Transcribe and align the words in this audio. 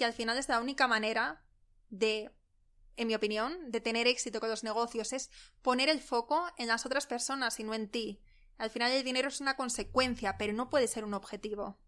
que 0.00 0.06
al 0.06 0.14
final 0.14 0.38
es 0.38 0.48
la 0.48 0.60
única 0.60 0.88
manera 0.88 1.44
de, 1.90 2.30
en 2.96 3.06
mi 3.06 3.14
opinión, 3.14 3.70
de 3.70 3.82
tener 3.82 4.06
éxito 4.06 4.40
con 4.40 4.48
los 4.48 4.64
negocios, 4.64 5.12
es 5.12 5.30
poner 5.60 5.90
el 5.90 6.00
foco 6.00 6.50
en 6.56 6.68
las 6.68 6.86
otras 6.86 7.06
personas 7.06 7.60
y 7.60 7.64
no 7.64 7.74
en 7.74 7.86
ti. 7.86 8.18
Al 8.56 8.70
final 8.70 8.92
el 8.92 9.04
dinero 9.04 9.28
es 9.28 9.42
una 9.42 9.56
consecuencia, 9.56 10.38
pero 10.38 10.54
no 10.54 10.70
puede 10.70 10.88
ser 10.88 11.04
un 11.04 11.12
objetivo. 11.12 11.78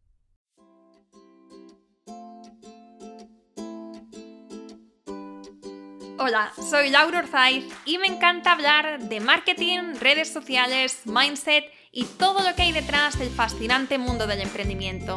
Hola, 6.19 6.53
soy 6.69 6.91
Laura 6.91 7.21
Orzaiz 7.21 7.65
y 7.87 7.97
me 7.97 8.09
encanta 8.09 8.53
hablar 8.53 9.09
de 9.09 9.21
marketing, 9.21 9.95
redes 10.01 10.31
sociales, 10.31 11.07
mindset 11.07 11.65
y 11.91 12.05
todo 12.05 12.47
lo 12.47 12.55
que 12.55 12.61
hay 12.61 12.73
detrás 12.73 13.19
del 13.19 13.31
fascinante 13.31 13.97
mundo 13.97 14.27
del 14.27 14.43
emprendimiento. 14.43 15.17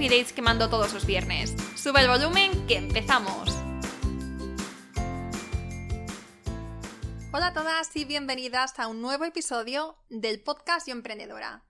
dates 0.09 0.33
que 0.33 0.41
mando 0.41 0.69
todos 0.69 0.93
los 0.93 1.05
viernes. 1.05 1.55
Sube 1.75 2.01
el 2.01 2.07
volumen 2.07 2.65
que 2.67 2.77
empezamos. 2.77 3.55
Hola 7.33 7.47
a 7.47 7.53
todas 7.53 7.95
y 7.95 8.05
bienvenidas 8.05 8.77
a 8.79 8.87
un 8.87 9.01
nuevo 9.01 9.23
episodio 9.25 9.95
del 10.09 10.41
podcast 10.41 10.87
Yo 10.87 10.93
Emprendedora. 10.93 11.63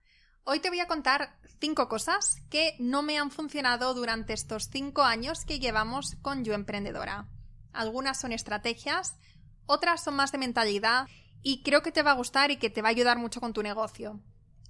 Hoy 0.44 0.58
te 0.58 0.70
voy 0.70 0.80
a 0.80 0.88
contar 0.88 1.38
cinco 1.60 1.88
cosas 1.88 2.42
que 2.50 2.74
no 2.80 3.02
me 3.02 3.16
han 3.16 3.30
funcionado 3.30 3.94
durante 3.94 4.32
estos 4.32 4.68
cinco 4.72 5.02
años 5.02 5.44
que 5.44 5.60
llevamos 5.60 6.16
con 6.20 6.44
Yo 6.44 6.54
Emprendedora. 6.54 7.28
Algunas 7.72 8.20
son 8.20 8.32
estrategias, 8.32 9.14
otras 9.66 10.02
son 10.02 10.14
más 10.14 10.32
de 10.32 10.38
mentalidad 10.38 11.06
y 11.42 11.62
creo 11.62 11.82
que 11.82 11.92
te 11.92 12.02
va 12.02 12.10
a 12.10 12.14
gustar 12.14 12.50
y 12.50 12.56
que 12.56 12.70
te 12.70 12.82
va 12.82 12.88
a 12.88 12.90
ayudar 12.90 13.18
mucho 13.18 13.40
con 13.40 13.52
tu 13.52 13.62
negocio. 13.62 14.20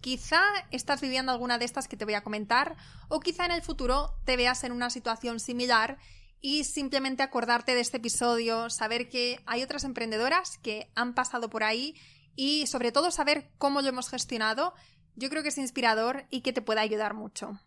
Quizá 0.02 0.42
estás 0.72 1.00
viviendo 1.00 1.30
alguna 1.30 1.58
de 1.58 1.64
estas 1.64 1.86
que 1.86 1.96
te 1.96 2.04
voy 2.04 2.14
a 2.14 2.24
comentar 2.24 2.76
o 3.08 3.20
quizá 3.20 3.44
en 3.44 3.52
el 3.52 3.62
futuro 3.62 4.16
te 4.24 4.36
veas 4.36 4.64
en 4.64 4.72
una 4.72 4.90
situación 4.90 5.38
similar 5.38 5.96
y 6.40 6.64
simplemente 6.64 7.22
acordarte 7.22 7.76
de 7.76 7.82
este 7.82 7.98
episodio, 7.98 8.68
saber 8.68 9.08
que 9.08 9.38
hay 9.46 9.62
otras 9.62 9.84
emprendedoras 9.84 10.58
que 10.58 10.90
han 10.96 11.14
pasado 11.14 11.50
por 11.50 11.62
ahí 11.62 11.94
y 12.34 12.66
sobre 12.66 12.90
todo 12.90 13.12
saber 13.12 13.52
cómo 13.58 13.80
lo 13.80 13.90
hemos 13.90 14.10
gestionado, 14.10 14.74
yo 15.14 15.30
creo 15.30 15.44
que 15.44 15.50
es 15.50 15.58
inspirador 15.58 16.26
y 16.30 16.40
que 16.40 16.52
te 16.52 16.62
puede 16.62 16.80
ayudar 16.80 17.14
mucho. 17.14 17.60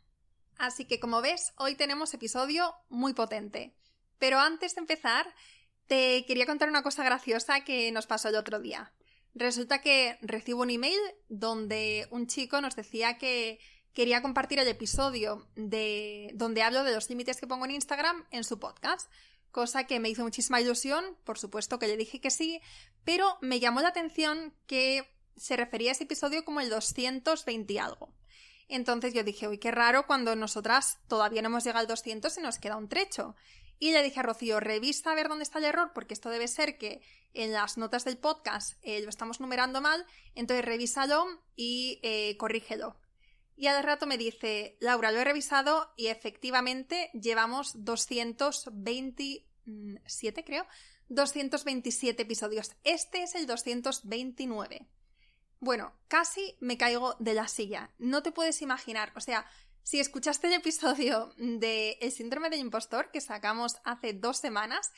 Así 0.57 0.83
que 0.83 0.99
como 0.99 1.21
ves, 1.21 1.53
hoy 1.55 1.75
tenemos 1.75 2.13
episodio 2.13 2.75
muy 2.89 3.13
potente. 3.13 3.73
Pero 4.19 4.39
antes 4.39 4.75
de 4.75 4.81
empezar, 4.81 5.33
te 5.87 6.25
quería 6.25 6.45
contar 6.45 6.67
una 6.67 6.83
cosa 6.83 7.05
graciosa 7.05 7.63
que 7.63 7.93
nos 7.93 8.07
pasó 8.07 8.27
el 8.27 8.35
otro 8.35 8.59
día. 8.59 8.91
Resulta 9.35 9.81
que 9.81 10.17
recibo 10.21 10.61
un 10.61 10.69
email 10.69 10.99
donde 11.27 12.07
un 12.09 12.25
chico 12.25 12.61
nos 12.61 12.77
decía 12.77 13.17
que 13.17 13.59
quería 13.93 14.21
compartir 14.21 14.59
el 14.59 14.67
episodio 14.69 15.45
de 15.55 16.31
donde 16.35 16.63
hablo 16.63 16.85
de 16.85 16.93
los 16.93 17.09
límites 17.09 17.39
que 17.39 17.45
pongo 17.45 17.65
en 17.65 17.71
Instagram 17.71 18.25
en 18.31 18.45
su 18.45 18.59
podcast, 18.59 19.11
cosa 19.51 19.83
que 19.83 19.99
me 19.99 20.07
hizo 20.07 20.23
muchísima 20.23 20.61
ilusión, 20.61 21.17
por 21.25 21.37
supuesto 21.37 21.79
que 21.79 21.87
le 21.87 21.97
dije 21.97 22.21
que 22.21 22.31
sí, 22.31 22.61
pero 23.03 23.37
me 23.41 23.59
llamó 23.59 23.81
la 23.81 23.89
atención 23.89 24.53
que 24.67 25.05
se 25.35 25.57
refería 25.57 25.91
a 25.91 25.93
ese 25.93 26.05
episodio 26.05 26.45
como 26.45 26.61
el 26.61 26.69
220 26.69 27.73
y 27.73 27.77
algo. 27.77 28.13
Entonces 28.69 29.13
yo 29.13 29.23
dije, 29.23 29.49
uy, 29.49 29.57
qué 29.57 29.71
raro 29.71 30.07
cuando 30.07 30.35
nosotras 30.37 30.99
todavía 31.09 31.41
no 31.41 31.49
hemos 31.49 31.65
llegado 31.65 31.81
al 31.81 31.87
200 31.87 32.37
y 32.37 32.41
nos 32.41 32.57
queda 32.57 32.77
un 32.77 32.87
trecho. 32.87 33.35
Y 33.79 33.91
le 33.91 34.03
dije 34.03 34.19
a 34.19 34.23
Rocío, 34.23 34.59
revisa 34.59 35.11
a 35.11 35.15
ver 35.15 35.27
dónde 35.27 35.43
está 35.43 35.59
el 35.59 35.65
error, 35.65 35.91
porque 35.93 36.13
esto 36.13 36.29
debe 36.29 36.47
ser 36.47 36.77
que 36.77 37.01
en 37.33 37.51
las 37.51 37.77
notas 37.77 38.05
del 38.05 38.17
podcast 38.17 38.77
eh, 38.81 39.01
lo 39.01 39.09
estamos 39.09 39.39
numerando 39.39 39.81
mal, 39.81 40.05
entonces 40.33 40.65
revísalo 40.65 41.25
y 41.55 41.99
eh, 42.03 42.37
corrígelo. 42.37 42.97
Y 43.57 43.67
al 43.67 43.83
rato 43.83 44.05
me 44.05 44.17
dice, 44.17 44.77
Laura, 44.79 45.11
lo 45.11 45.19
he 45.19 45.23
revisado 45.23 45.93
y 45.95 46.07
efectivamente 46.07 47.09
llevamos 47.13 47.85
227, 47.85 50.43
creo, 50.43 50.65
227 51.09 52.23
episodios. 52.23 52.75
Este 52.83 53.23
es 53.23 53.35
el 53.35 53.47
229. 53.47 54.87
Bueno, 55.59 55.93
casi 56.07 56.57
me 56.59 56.77
caigo 56.77 57.15
de 57.19 57.33
la 57.33 57.47
silla. 57.47 57.91
No 57.97 58.21
te 58.23 58.33
puedes 58.33 58.61
imaginar. 58.61 59.13
O 59.15 59.21
sea, 59.21 59.45
si 59.85 59.99
escuchaste 59.99 60.47
el 60.47 60.53
episodio 60.53 61.31
de 61.37 61.99
El 62.01 62.11
síndrome 62.11 62.49
del 62.49 62.59
impostor 62.59 63.11
que 63.11 63.21
sacamos 63.21 63.77
hace 63.83 64.13
dos 64.13 64.37
semanas, 64.37 64.91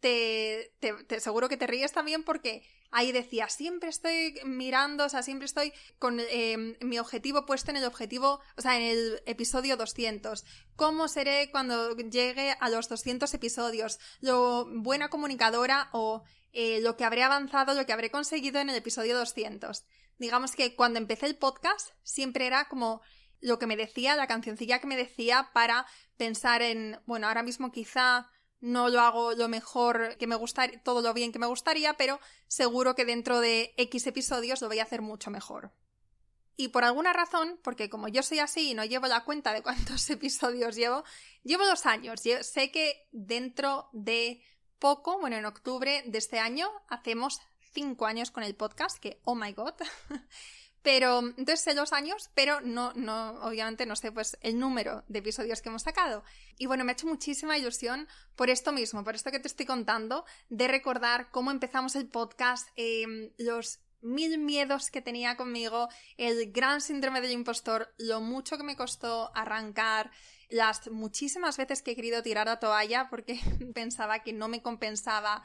te, 0.00 0.72
seguro 1.20 1.48
que 1.48 1.56
te 1.56 1.68
ríes 1.68 1.92
también 1.92 2.24
porque 2.24 2.64
ahí 2.90 3.12
decía, 3.12 3.48
siempre 3.48 3.88
estoy 3.88 4.34
mirando, 4.44 5.04
o 5.04 5.08
sea, 5.08 5.22
siempre 5.22 5.46
estoy 5.46 5.72
con 6.00 6.18
em, 6.18 6.74
mi 6.80 6.98
objetivo 6.98 7.46
puesto 7.46 7.70
en 7.70 7.76
el 7.76 7.84
objetivo, 7.84 8.40
o 8.56 8.60
sea, 8.60 8.76
en 8.76 8.82
el 8.82 9.22
episodio 9.26 9.76
200. 9.76 10.44
¿Cómo 10.74 11.06
seré 11.06 11.48
cuando 11.52 11.96
llegue 11.96 12.56
a 12.58 12.68
los 12.68 12.88
200 12.88 13.32
episodios? 13.34 14.00
Lo 14.20 14.66
buena 14.68 15.08
comunicadora 15.08 15.88
o 15.92 16.24
eh, 16.52 16.80
lo 16.80 16.96
que 16.96 17.04
habré 17.04 17.22
avanzado, 17.22 17.74
lo 17.74 17.86
que 17.86 17.92
habré 17.92 18.10
conseguido 18.10 18.58
en 18.58 18.70
el 18.70 18.76
episodio 18.76 19.16
200. 19.16 19.84
Digamos 20.18 20.56
que 20.56 20.74
cuando 20.74 20.98
empecé 20.98 21.26
el 21.26 21.36
podcast 21.36 21.90
siempre 22.02 22.48
era 22.48 22.68
como 22.68 23.02
lo 23.42 23.58
que 23.58 23.66
me 23.66 23.76
decía, 23.76 24.16
la 24.16 24.26
cancioncilla 24.26 24.80
que 24.80 24.86
me 24.86 24.96
decía 24.96 25.50
para 25.52 25.84
pensar 26.16 26.62
en, 26.62 26.98
bueno, 27.04 27.26
ahora 27.26 27.42
mismo 27.42 27.70
quizá 27.70 28.30
no 28.60 28.88
lo 28.88 29.00
hago 29.00 29.32
lo 29.32 29.48
mejor 29.48 30.16
que 30.16 30.28
me 30.28 30.36
gustaría, 30.36 30.80
todo 30.82 31.02
lo 31.02 31.12
bien 31.12 31.32
que 31.32 31.40
me 31.40 31.46
gustaría, 31.46 31.94
pero 31.94 32.20
seguro 32.46 32.94
que 32.94 33.04
dentro 33.04 33.40
de 33.40 33.74
X 33.76 34.06
episodios 34.06 34.62
lo 34.62 34.68
voy 34.68 34.78
a 34.78 34.84
hacer 34.84 35.02
mucho 35.02 35.30
mejor. 35.30 35.72
Y 36.56 36.68
por 36.68 36.84
alguna 36.84 37.12
razón, 37.12 37.58
porque 37.64 37.90
como 37.90 38.06
yo 38.06 38.22
soy 38.22 38.38
así 38.38 38.70
y 38.70 38.74
no 38.74 38.84
llevo 38.84 39.08
la 39.08 39.24
cuenta 39.24 39.52
de 39.52 39.62
cuántos 39.62 40.08
episodios 40.10 40.76
llevo, 40.76 41.04
llevo 41.42 41.66
dos 41.66 41.86
años. 41.86 42.22
Yo 42.22 42.42
sé 42.44 42.70
que 42.70 43.08
dentro 43.10 43.88
de 43.92 44.42
poco, 44.78 45.18
bueno, 45.18 45.36
en 45.36 45.46
octubre 45.46 46.04
de 46.06 46.18
este 46.18 46.38
año, 46.38 46.68
hacemos 46.88 47.40
cinco 47.72 48.06
años 48.06 48.30
con 48.30 48.44
el 48.44 48.54
podcast, 48.54 48.98
que, 48.98 49.20
oh 49.24 49.34
my 49.34 49.52
god. 49.52 49.74
Pero, 50.82 51.20
entonces 51.20 51.60
sé 51.60 51.74
los 51.74 51.92
años, 51.92 52.30
pero 52.34 52.60
no, 52.60 52.92
no, 52.94 53.40
obviamente 53.42 53.86
no 53.86 53.94
sé 53.94 54.10
pues 54.10 54.36
el 54.40 54.58
número 54.58 55.04
de 55.08 55.20
episodios 55.20 55.62
que 55.62 55.68
hemos 55.68 55.82
sacado. 55.82 56.24
Y 56.58 56.66
bueno, 56.66 56.84
me 56.84 56.92
ha 56.92 56.94
hecho 56.94 57.06
muchísima 57.06 57.56
ilusión 57.56 58.08
por 58.34 58.50
esto 58.50 58.72
mismo, 58.72 59.04
por 59.04 59.14
esto 59.14 59.30
que 59.30 59.38
te 59.38 59.48
estoy 59.48 59.66
contando, 59.66 60.24
de 60.48 60.68
recordar 60.68 61.30
cómo 61.30 61.50
empezamos 61.50 61.94
el 61.94 62.08
podcast, 62.08 62.68
em, 62.76 63.30
los 63.38 63.80
mil 64.02 64.38
miedos 64.38 64.90
que 64.90 65.00
tenía 65.00 65.36
conmigo, 65.36 65.88
el 66.16 66.52
gran 66.52 66.80
síndrome 66.80 67.20
del 67.20 67.30
impostor, 67.30 67.94
lo 67.98 68.20
mucho 68.20 68.56
que 68.58 68.64
me 68.64 68.76
costó 68.76 69.30
arrancar, 69.36 70.10
las 70.52 70.90
muchísimas 70.90 71.56
veces 71.56 71.82
que 71.82 71.92
he 71.92 71.96
querido 71.96 72.22
tirar 72.22 72.46
la 72.46 72.60
toalla 72.60 73.08
porque 73.08 73.40
pensaba 73.74 74.18
que 74.20 74.32
no 74.32 74.48
me 74.48 74.62
compensaba 74.62 75.42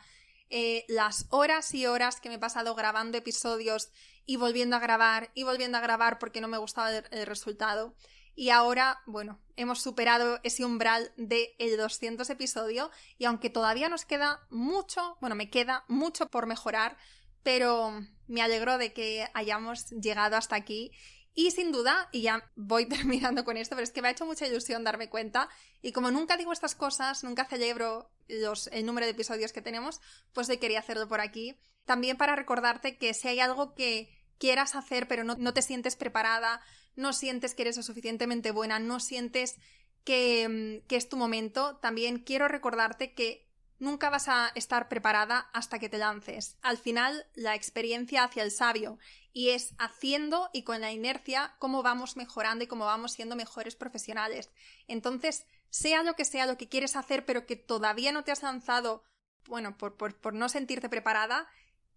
eh, 0.50 0.86
las 0.88 1.26
horas 1.30 1.74
y 1.74 1.86
horas 1.86 2.22
que 2.22 2.30
me 2.30 2.36
he 2.36 2.40
pasado 2.40 2.74
grabando 2.76 3.18
episodios 3.18 3.92
y 4.26 4.38
volviendo 4.38 4.76
a 4.76 4.80
grabar 4.80 5.30
y 5.34 5.44
volviendo 5.44 5.78
a 5.78 5.82
grabar 5.82 6.20
porque 6.20 6.42
no 6.42 6.48
me 6.48 6.58
gustaba 6.58 6.92
el, 6.92 7.26
resultado. 7.26 7.96
Y 8.36 8.50
ahora, 8.50 9.02
bueno, 9.08 9.40
hemos 9.56 9.82
superado 9.82 10.40
ese 10.44 10.64
umbral 10.64 11.12
del 11.18 11.48
el 11.58 11.76
200 11.76 12.30
episodio 12.30 12.92
y 13.18 13.26
aunque 13.26 13.50
todavía 13.50 13.90
nos 13.90 14.06
queda 14.06 14.46
mucho, 14.50 15.18
bueno, 15.22 15.36
me 15.36 15.50
queda 15.50 15.84
mucho 15.88 16.28
por 16.28 16.46
mejorar, 16.46 16.98
pero 17.44 18.00
me 18.28 18.42
alegro 18.42 18.78
de 18.78 18.94
que 18.94 19.28
hayamos 19.34 19.90
llegado 19.90 20.36
hasta 20.36 20.56
aquí 20.56 20.92
y 21.40 21.52
sin 21.52 21.72
duda, 21.72 22.10
y 22.12 22.24
ya 22.24 22.50
voy 22.56 22.86
terminando 22.90 23.46
con 23.46 23.58
esto, 23.58 23.76
pero 23.76 23.84
es 23.84 23.92
que 23.92 24.02
me 24.02 24.08
ha 24.08 24.12
hecho 24.12 24.26
mucha 24.26 24.48
ilusión 24.48 24.84
darme 24.84 25.08
cuenta. 25.08 25.50
Y 25.84 25.92
como 25.92 26.10
nunca 26.10 26.36
digo 26.36 26.52
estas 26.52 26.74
cosas, 26.74 27.24
nunca 27.24 27.46
celebro 27.46 28.10
los, 28.28 28.66
el 28.74 28.88
número 28.88 29.06
de 29.06 29.12
episodios 29.12 29.54
que 29.54 29.62
tenemos, 29.62 30.02
pues 30.34 30.50
hoy 30.50 30.58
quería 30.58 30.80
hacerlo 30.80 31.08
por 31.08 31.22
aquí. 31.22 31.56
También 31.86 32.18
para 32.18 32.36
recordarte 32.36 32.98
que 32.98 33.14
si 33.14 33.28
hay 33.28 33.40
algo 33.40 33.76
que 33.76 34.10
quieras 34.40 34.74
hacer, 34.74 35.08
pero 35.08 35.24
no, 35.24 35.36
no 35.36 35.54
te 35.54 35.62
sientes 35.62 35.96
preparada, 35.96 36.60
no 36.96 37.14
sientes 37.14 37.54
que 37.54 37.62
eres 37.62 37.78
lo 37.78 37.84
suficientemente 37.84 38.50
buena, 38.50 38.80
no 38.80 39.00
sientes 39.00 39.58
que, 40.04 40.82
mm, 40.82 40.88
que 40.88 40.96
es 40.96 41.08
tu 41.08 41.18
momento, 41.18 41.78
también 41.78 42.18
quiero 42.18 42.48
recordarte 42.48 43.14
que 43.14 43.48
Nunca 43.80 44.10
vas 44.10 44.28
a 44.28 44.52
estar 44.56 44.90
preparada 44.90 45.50
hasta 45.54 45.78
que 45.78 45.90
te 45.90 46.00
lances. 46.00 46.58
Al 46.64 46.78
final, 46.80 47.28
la 47.36 47.54
experiencia 47.54 48.24
hacia 48.24 48.42
el 48.42 48.50
sabio 48.50 48.98
y 49.38 49.52
es 49.52 49.76
haciendo 49.78 50.50
y 50.52 50.64
con 50.64 50.82
la 50.82 50.92
inercia 50.92 51.56
cómo 51.60 51.84
vamos 51.84 52.18
mejorando 52.18 52.64
y 52.64 52.68
cómo 52.68 52.86
vamos 52.86 53.12
siendo 53.12 53.36
mejores 53.36 53.76
profesionales. 53.76 54.50
Entonces, 54.88 55.46
sea 55.70 56.02
lo 56.02 56.16
que 56.16 56.26
sea 56.26 56.48
lo 56.48 56.58
que 56.58 56.68
quieres 56.68 56.96
hacer, 56.96 57.24
pero 57.24 57.46
que 57.46 57.56
todavía 57.56 58.12
no 58.12 58.24
te 58.24 58.32
has 58.32 58.42
lanzado, 58.42 59.04
bueno, 59.46 59.78
por, 59.78 59.96
por, 59.96 60.34
no 60.34 60.50
sentirte 60.50 60.90
preparada, 60.90 61.48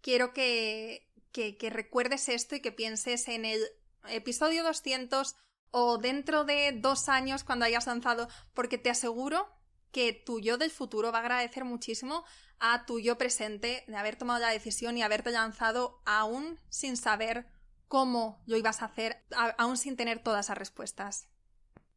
quiero 0.01 0.33
que, 0.33 1.09
que, 1.31 1.57
que 1.57 1.71
recuerdes 1.71 2.29
esto 2.29 2.53
y 2.55 2.59
que 2.59 2.71
pienses 2.71 3.27
en 3.27 3.45
el 3.45 3.59
episodio 4.07 4.63
200 4.63 5.35
o 5.71 5.97
dentro 5.97 6.43
de 6.43 6.73
dos 6.73 7.09
años 7.09 7.43
cuando 7.43 7.65
hayas 7.65 7.87
lanzado, 7.87 8.29
porque 8.53 8.77
te 8.77 8.91
aseguro 8.91 9.49
que 9.91 10.13
tu 10.13 10.39
yo 10.39 10.57
del 10.57 10.71
futuro 10.71 11.11
va 11.11 11.19
a 11.19 11.21
agradecer 11.21 11.65
muchísimo 11.65 12.23
a 12.59 12.85
tu 12.85 12.99
yo 12.99 13.17
presente 13.17 13.83
de 13.87 13.97
haber 13.97 14.15
tomado 14.15 14.39
la 14.39 14.49
decisión 14.49 14.97
y 14.97 15.03
haberte 15.03 15.31
lanzado 15.31 16.01
aún 16.05 16.59
sin 16.69 16.97
saber 16.97 17.47
cómo 17.87 18.41
lo 18.45 18.57
ibas 18.57 18.81
a 18.81 18.85
hacer, 18.85 19.25
aún 19.57 19.77
sin 19.77 19.97
tener 19.97 20.23
todas 20.23 20.49
las 20.49 20.57
respuestas. 20.57 21.27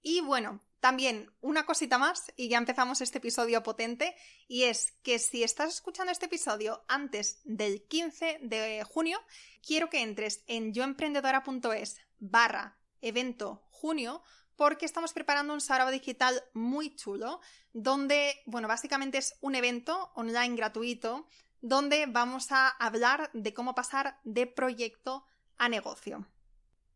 Y 0.02 0.20
bueno, 0.20 0.60
también 0.80 1.32
una 1.40 1.64
cosita 1.64 1.96
más 1.96 2.30
y 2.36 2.48
ya 2.48 2.58
empezamos 2.58 3.00
este 3.00 3.18
episodio 3.18 3.62
potente 3.62 4.14
y 4.48 4.64
es 4.64 4.92
que 5.02 5.18
si 5.18 5.42
estás 5.42 5.72
escuchando 5.72 6.12
este 6.12 6.26
episodio 6.26 6.84
antes 6.88 7.40
del 7.44 7.86
15 7.86 8.40
de 8.42 8.84
junio, 8.84 9.18
quiero 9.66 9.88
que 9.88 10.02
entres 10.02 10.44
en 10.46 10.74
yoemprendedora.es 10.74 11.96
barra 12.18 12.78
evento 13.00 13.66
junio 13.70 14.22
porque 14.56 14.86
estamos 14.86 15.12
preparando 15.12 15.54
un 15.54 15.60
sábado 15.60 15.90
digital 15.90 16.42
muy 16.52 16.94
chulo 16.94 17.40
donde, 17.72 18.42
bueno, 18.46 18.68
básicamente 18.68 19.18
es 19.18 19.36
un 19.40 19.54
evento 19.54 20.12
online 20.14 20.56
gratuito 20.56 21.26
donde 21.60 22.06
vamos 22.06 22.52
a 22.52 22.68
hablar 22.68 23.30
de 23.32 23.54
cómo 23.54 23.74
pasar 23.74 24.20
de 24.24 24.46
proyecto 24.46 25.24
a 25.56 25.68
negocio. 25.68 26.26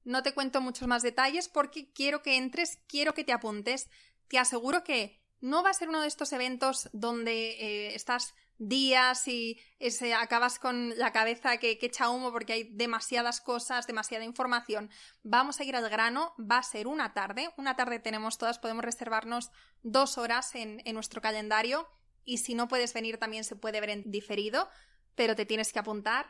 No 0.05 0.23
te 0.23 0.35
cuento 0.35 0.61
muchos 0.61 0.89
más 0.89 1.03
detalles 1.03 1.49
porque 1.49 1.93
quiero 1.93 2.23
que 2.23 2.37
entres, 2.37 2.79
quiero 2.87 3.15
que 3.15 3.25
te 3.25 3.33
apuntes. 3.33 3.89
Te 4.29 4.39
aseguro 4.39 4.85
que 4.85 5.21
no 5.41 5.63
va 5.63 5.71
a 5.71 5.75
ser 5.75 5.89
uno 5.89 6.01
de 6.01 6.09
estos 6.09 6.33
eventos 6.33 6.89
donde 6.93 7.51
eh, 7.51 7.95
estás 7.95 8.35
días 8.59 9.27
y 9.29 9.61
ese, 9.79 10.15
acabas 10.15 10.59
con 10.59 10.97
la 10.99 11.13
cabeza 11.13 11.57
que, 11.59 11.79
echa 11.81 12.11
humo 12.11 12.33
porque 12.33 12.53
hay 12.53 12.65
demasiadas 12.65 13.41
cosas, 13.41 13.87
demasiada 13.87 14.25
información. 14.25 14.91
Vamos 15.23 15.61
a 15.61 15.65
ir 15.65 15.77
al 15.77 15.89
grano, 15.89 16.35
va 16.39 16.59
a 16.59 16.63
ser 16.63 16.87
una 16.87 17.15
tarde, 17.15 17.51
una 17.57 17.77
tarde 17.77 18.01
tenemos 18.01 18.37
todas, 18.37 18.59
podemos 18.59 18.85
reservarnos 18.85 19.51
dos 19.83 20.19
horas 20.19 20.55
en, 20.55 20.83
en 20.85 20.95
nuestro 20.95 21.23
calendario 21.23 21.89
y 22.25 22.39
si 22.39 22.55
no 22.55 22.69
puedes 22.69 22.93
venir 22.93 23.19
también 23.19 23.45
se 23.45 23.57
puede 23.57 23.81
ver 23.81 23.91
en 23.91 24.11
diferido, 24.11 24.69
pero 25.15 25.35
te 25.35 25.47
tienes 25.47 25.73
que 25.73 25.79
apuntar. 25.79 26.27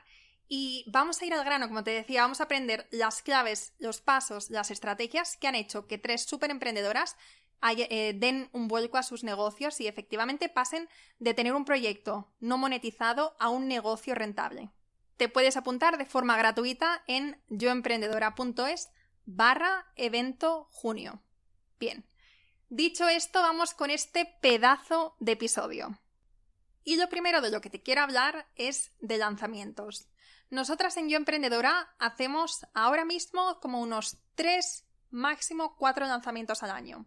Y 0.50 0.84
vamos 0.86 1.20
a 1.20 1.26
ir 1.26 1.34
al 1.34 1.44
grano, 1.44 1.68
como 1.68 1.84
te 1.84 1.90
decía, 1.90 2.22
vamos 2.22 2.40
a 2.40 2.44
aprender 2.44 2.88
las 2.90 3.20
claves, 3.20 3.74
los 3.78 4.00
pasos, 4.00 4.48
las 4.48 4.70
estrategias 4.70 5.36
que 5.36 5.46
han 5.46 5.54
hecho 5.54 5.86
que 5.86 5.98
tres 5.98 6.24
super 6.24 6.50
emprendedoras 6.50 7.16
eh, 7.62 8.14
den 8.14 8.48
un 8.52 8.68
vuelco 8.68 8.98
a 8.98 9.02
sus 9.02 9.24
negocios 9.24 9.80
y 9.80 9.88
efectivamente 9.88 10.48
pasen 10.48 10.88
de 11.18 11.34
tener 11.34 11.54
un 11.54 11.64
proyecto 11.64 12.32
no 12.40 12.58
monetizado 12.58 13.36
a 13.38 13.48
un 13.48 13.68
negocio 13.68 14.14
rentable. 14.14 14.70
Te 15.16 15.28
puedes 15.28 15.56
apuntar 15.56 15.98
de 15.98 16.06
forma 16.06 16.36
gratuita 16.36 17.02
en 17.06 17.42
yoemprendedora.es 17.48 18.90
barra 19.24 19.86
evento 19.96 20.68
junio. 20.70 21.20
Bien, 21.80 22.06
dicho 22.68 23.08
esto, 23.08 23.42
vamos 23.42 23.74
con 23.74 23.90
este 23.90 24.36
pedazo 24.40 25.16
de 25.18 25.32
episodio. 25.32 25.98
Y 26.84 26.96
lo 26.96 27.08
primero 27.08 27.40
de 27.40 27.50
lo 27.50 27.60
que 27.60 27.68
te 27.68 27.82
quiero 27.82 28.02
hablar 28.02 28.46
es 28.54 28.92
de 29.00 29.18
lanzamientos. 29.18 30.08
Nosotras 30.50 30.96
en 30.96 31.10
Yo 31.10 31.16
Emprendedora 31.18 31.94
hacemos 31.98 32.66
ahora 32.72 33.04
mismo 33.04 33.60
como 33.60 33.82
unos 33.82 34.16
3, 34.36 34.86
máximo 35.10 35.76
4 35.76 36.06
lanzamientos 36.06 36.62
al 36.62 36.70
año. 36.70 37.06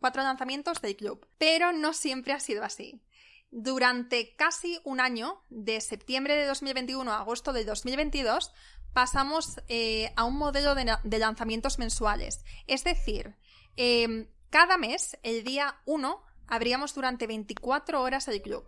4 0.00 0.22
lanzamientos 0.22 0.80
del 0.80 0.96
club. 0.96 1.26
Pero 1.38 1.72
no 1.72 1.92
siempre 1.92 2.32
ha 2.32 2.40
sido 2.40 2.64
así. 2.64 3.02
Durante 3.50 4.34
casi 4.34 4.80
un 4.84 5.00
año, 5.00 5.42
de 5.50 5.80
septiembre 5.80 6.36
de 6.36 6.46
2021 6.46 7.12
a 7.12 7.20
agosto 7.20 7.52
de 7.52 7.64
2022, 7.64 8.52
pasamos 8.92 9.60
eh, 9.68 10.12
a 10.16 10.24
un 10.24 10.36
modelo 10.36 10.74
de, 10.74 11.18
lanzamientos 11.18 11.78
mensuales. 11.78 12.44
Es 12.66 12.84
decir, 12.84 13.36
em, 13.76 14.28
cada 14.50 14.76
mes, 14.78 15.18
el 15.22 15.44
día 15.44 15.80
1, 15.86 16.22
abríamos 16.46 16.94
durante 16.94 17.26
24 17.26 18.02
horas 18.02 18.28
el 18.28 18.42
club. 18.42 18.64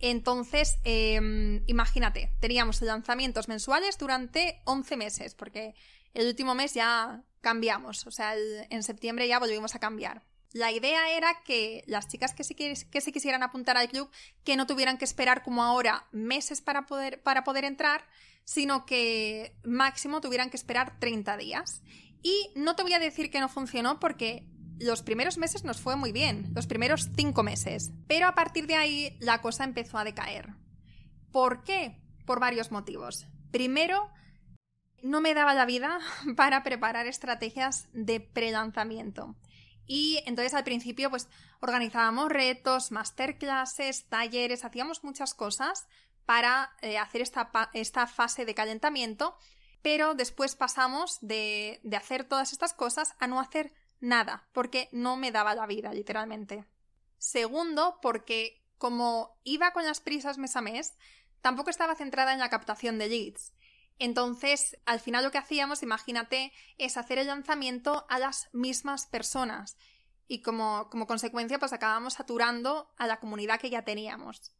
Entonces, 0.00 0.78
em, 0.84 1.64
imagínate, 1.66 2.32
teníamos 2.40 2.80
lanzamientos 2.82 3.48
mensuales 3.48 3.98
durante 3.98 4.62
11 4.64 4.96
meses, 4.96 5.34
porque 5.34 5.74
el 6.14 6.26
último 6.26 6.54
mes 6.54 6.74
ya 6.74 7.22
cambiamos, 7.40 8.06
o 8.06 8.10
sea, 8.10 8.34
en 8.36 8.82
septiembre 8.82 9.28
ya 9.28 9.38
volvimos 9.38 9.74
a 9.74 9.78
cambiar. 9.78 10.22
La 10.52 10.72
idea 10.72 11.10
era 11.10 11.42
que 11.44 11.84
las 11.86 12.08
chicas 12.08 12.34
que 12.34 12.42
se, 12.42 12.54
que 12.54 13.00
se 13.00 13.12
quisieran 13.12 13.42
apuntar 13.42 13.76
al 13.76 13.88
club, 13.88 14.10
que 14.44 14.56
no 14.56 14.66
tuvieran 14.66 14.96
que 14.96 15.04
esperar 15.04 15.42
como 15.42 15.62
ahora 15.62 16.06
meses 16.10 16.62
para 16.62 16.86
poder, 16.86 17.22
para 17.22 17.44
poder 17.44 17.64
entrar, 17.64 18.06
sino 18.44 18.86
que 18.86 19.54
máximo 19.62 20.22
tuvieran 20.22 20.48
que 20.48 20.56
esperar 20.56 20.98
30 20.98 21.36
días. 21.36 21.82
Y 22.22 22.50
no 22.56 22.76
te 22.76 22.82
voy 22.82 22.94
a 22.94 22.98
decir 22.98 23.30
que 23.30 23.40
no 23.40 23.48
funcionó 23.50 24.00
porque 24.00 24.48
los 24.78 25.02
primeros 25.02 25.36
meses 25.38 25.64
nos 25.64 25.80
fue 25.80 25.96
muy 25.96 26.12
bien, 26.12 26.50
los 26.54 26.66
primeros 26.66 27.10
cinco 27.14 27.42
meses, 27.42 27.90
pero 28.06 28.26
a 28.26 28.34
partir 28.34 28.66
de 28.66 28.76
ahí 28.76 29.16
la 29.20 29.40
cosa 29.42 29.64
empezó 29.64 29.98
a 29.98 30.04
decaer. 30.04 30.54
¿Por 31.30 31.62
qué? 31.62 32.00
Por 32.24 32.40
varios 32.40 32.70
motivos. 32.70 33.26
Primero, 33.50 34.10
no 35.02 35.20
me 35.20 35.34
daba 35.34 35.54
la 35.54 35.66
vida 35.66 35.98
para 36.36 36.62
preparar 36.62 37.06
estrategias 37.06 37.88
de 37.92 38.20
pre-lanzamiento. 38.20 39.36
Y 39.86 40.22
entonces 40.26 40.54
al 40.54 40.64
principio 40.64 41.10
pues 41.10 41.28
organizábamos 41.60 42.28
retos, 42.28 42.92
masterclasses, 42.92 44.04
talleres, 44.08 44.64
hacíamos 44.64 45.02
muchas 45.02 45.34
cosas 45.34 45.88
para 46.26 46.72
eh, 46.82 46.98
hacer 46.98 47.22
esta, 47.22 47.50
esta, 47.72 48.06
fase 48.06 48.44
de 48.44 48.54
calentamiento, 48.54 49.34
pero 49.80 50.14
después 50.14 50.56
pasamos 50.56 51.18
de, 51.22 51.80
de 51.82 51.96
hacer 51.96 52.24
todas 52.24 52.52
estas 52.52 52.74
cosas 52.74 53.14
a 53.18 53.26
no 53.26 53.40
hacer 53.40 53.72
nada, 54.00 54.46
porque 54.52 54.90
no 54.92 55.16
me 55.16 55.32
daba 55.32 55.54
la 55.54 55.66
vida, 55.66 55.94
literalmente. 55.94 56.66
Segundo, 57.16 57.98
porque 58.02 58.62
como 58.76 59.38
iba 59.42 59.72
con 59.72 59.86
las 59.86 60.00
prisas 60.00 60.36
mes 60.36 60.54
a 60.54 60.60
mes, 60.60 60.94
tampoco 61.40 61.70
estaba 61.70 61.96
centrada 61.96 62.32
en 62.32 62.38
la 62.38 62.50
captación 62.50 62.98
de 62.98 63.08
leads. 63.08 63.54
Entonces, 63.98 64.76
al 64.86 65.00
final 65.00 65.24
lo 65.24 65.30
que 65.30 65.38
hacíamos, 65.38 65.82
imagínate, 65.82 66.52
es 66.76 66.96
hacer 66.96 67.18
el 67.18 67.26
lanzamiento 67.26 68.06
a 68.08 68.18
las 68.18 68.48
mismas 68.52 69.06
personas. 69.06 69.76
Y 70.28 70.42
como, 70.42 70.88
como 70.90 71.06
consecuencia, 71.06 71.58
pues 71.58 71.72
acabamos 71.72 72.14
saturando 72.14 72.92
a 72.96 73.06
la 73.06 73.18
comunidad 73.18 73.60
que 73.60 73.70
ya 73.70 73.82
teníamos. 73.82 74.52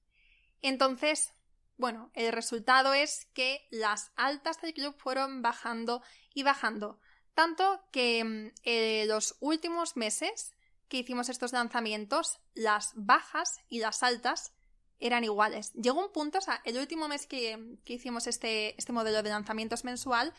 Entonces, 0.63 1.33
bueno, 1.77 2.11
el 2.15 2.33
resultado 2.33 2.95
es 2.95 3.27
que 3.35 3.67
las 3.71 4.11
altas 4.17 4.61
del 4.61 4.75
club 4.75 4.97
fueron 4.99 5.43
bajando 5.43 6.03
y 6.35 6.43
bajando. 6.43 6.99
Tanto 7.35 7.81
que 7.93 8.25
mm, 8.25 8.51
eh, 8.65 9.05
los 9.07 9.37
últimos 9.39 9.97
meses 9.97 10.53
que 10.89 10.97
hicimos 10.97 11.29
estos 11.29 11.53
lanzamientos, 11.53 12.41
las 12.55 12.93
bajas 12.97 13.61
y 13.69 13.79
las 13.79 14.03
altas 14.03 14.53
eran 15.01 15.25
iguales. 15.25 15.73
Llegó 15.75 16.05
un 16.05 16.13
punto, 16.13 16.39
o 16.39 16.41
sea, 16.41 16.61
el 16.65 16.79
último 16.79 17.09
mes 17.09 17.27
que, 17.27 17.79
hicimos 17.87 18.27
este, 18.27 18.75
este 18.79 18.93
modelo 18.93 19.23
de 19.23 19.31
lanzamientos 19.31 19.85
mensual, 19.85 20.33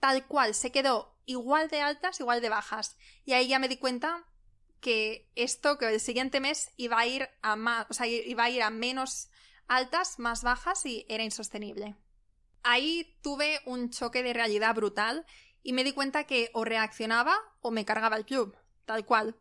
tal 0.00 0.26
cual, 0.26 0.54
se 0.54 0.70
quedó 0.70 1.16
igual 1.26 1.68
de 1.68 1.80
altas, 1.80 2.20
igual 2.20 2.40
de 2.40 2.48
bajas. 2.48 2.96
Y 3.24 3.32
ahí 3.32 3.48
ya 3.48 3.58
me 3.58 3.68
di 3.68 3.76
cuenta 3.76 4.24
que 4.80 5.28
esto, 5.34 5.78
que 5.78 5.92
el 5.92 6.00
siguiente 6.00 6.40
mes 6.40 6.70
iba 6.76 6.98
a 6.98 7.06
ir 7.06 7.28
a 7.42 7.56
más, 7.56 7.86
o 7.90 7.94
sea, 7.94 8.06
iba 8.06 8.44
a 8.44 8.50
ir 8.50 8.62
a 8.62 8.70
menos 8.70 9.30
altas, 9.66 10.18
más 10.18 10.42
bajas 10.42 10.86
y 10.86 11.04
era 11.08 11.24
insostenible. 11.24 11.96
Ahí 12.62 13.18
tuve 13.22 13.60
un 13.66 13.90
choque 13.90 14.22
de 14.22 14.32
realidad 14.32 14.74
brutal 14.74 15.26
y 15.62 15.72
me 15.72 15.84
di 15.84 15.92
cuenta 15.92 16.24
que 16.24 16.50
o 16.54 16.64
reaccionaba 16.64 17.36
o 17.60 17.70
me 17.70 17.84
cargaba 17.84 18.16
el 18.16 18.24
club, 18.24 18.56
tal 18.84 19.04
cual. 19.04 19.36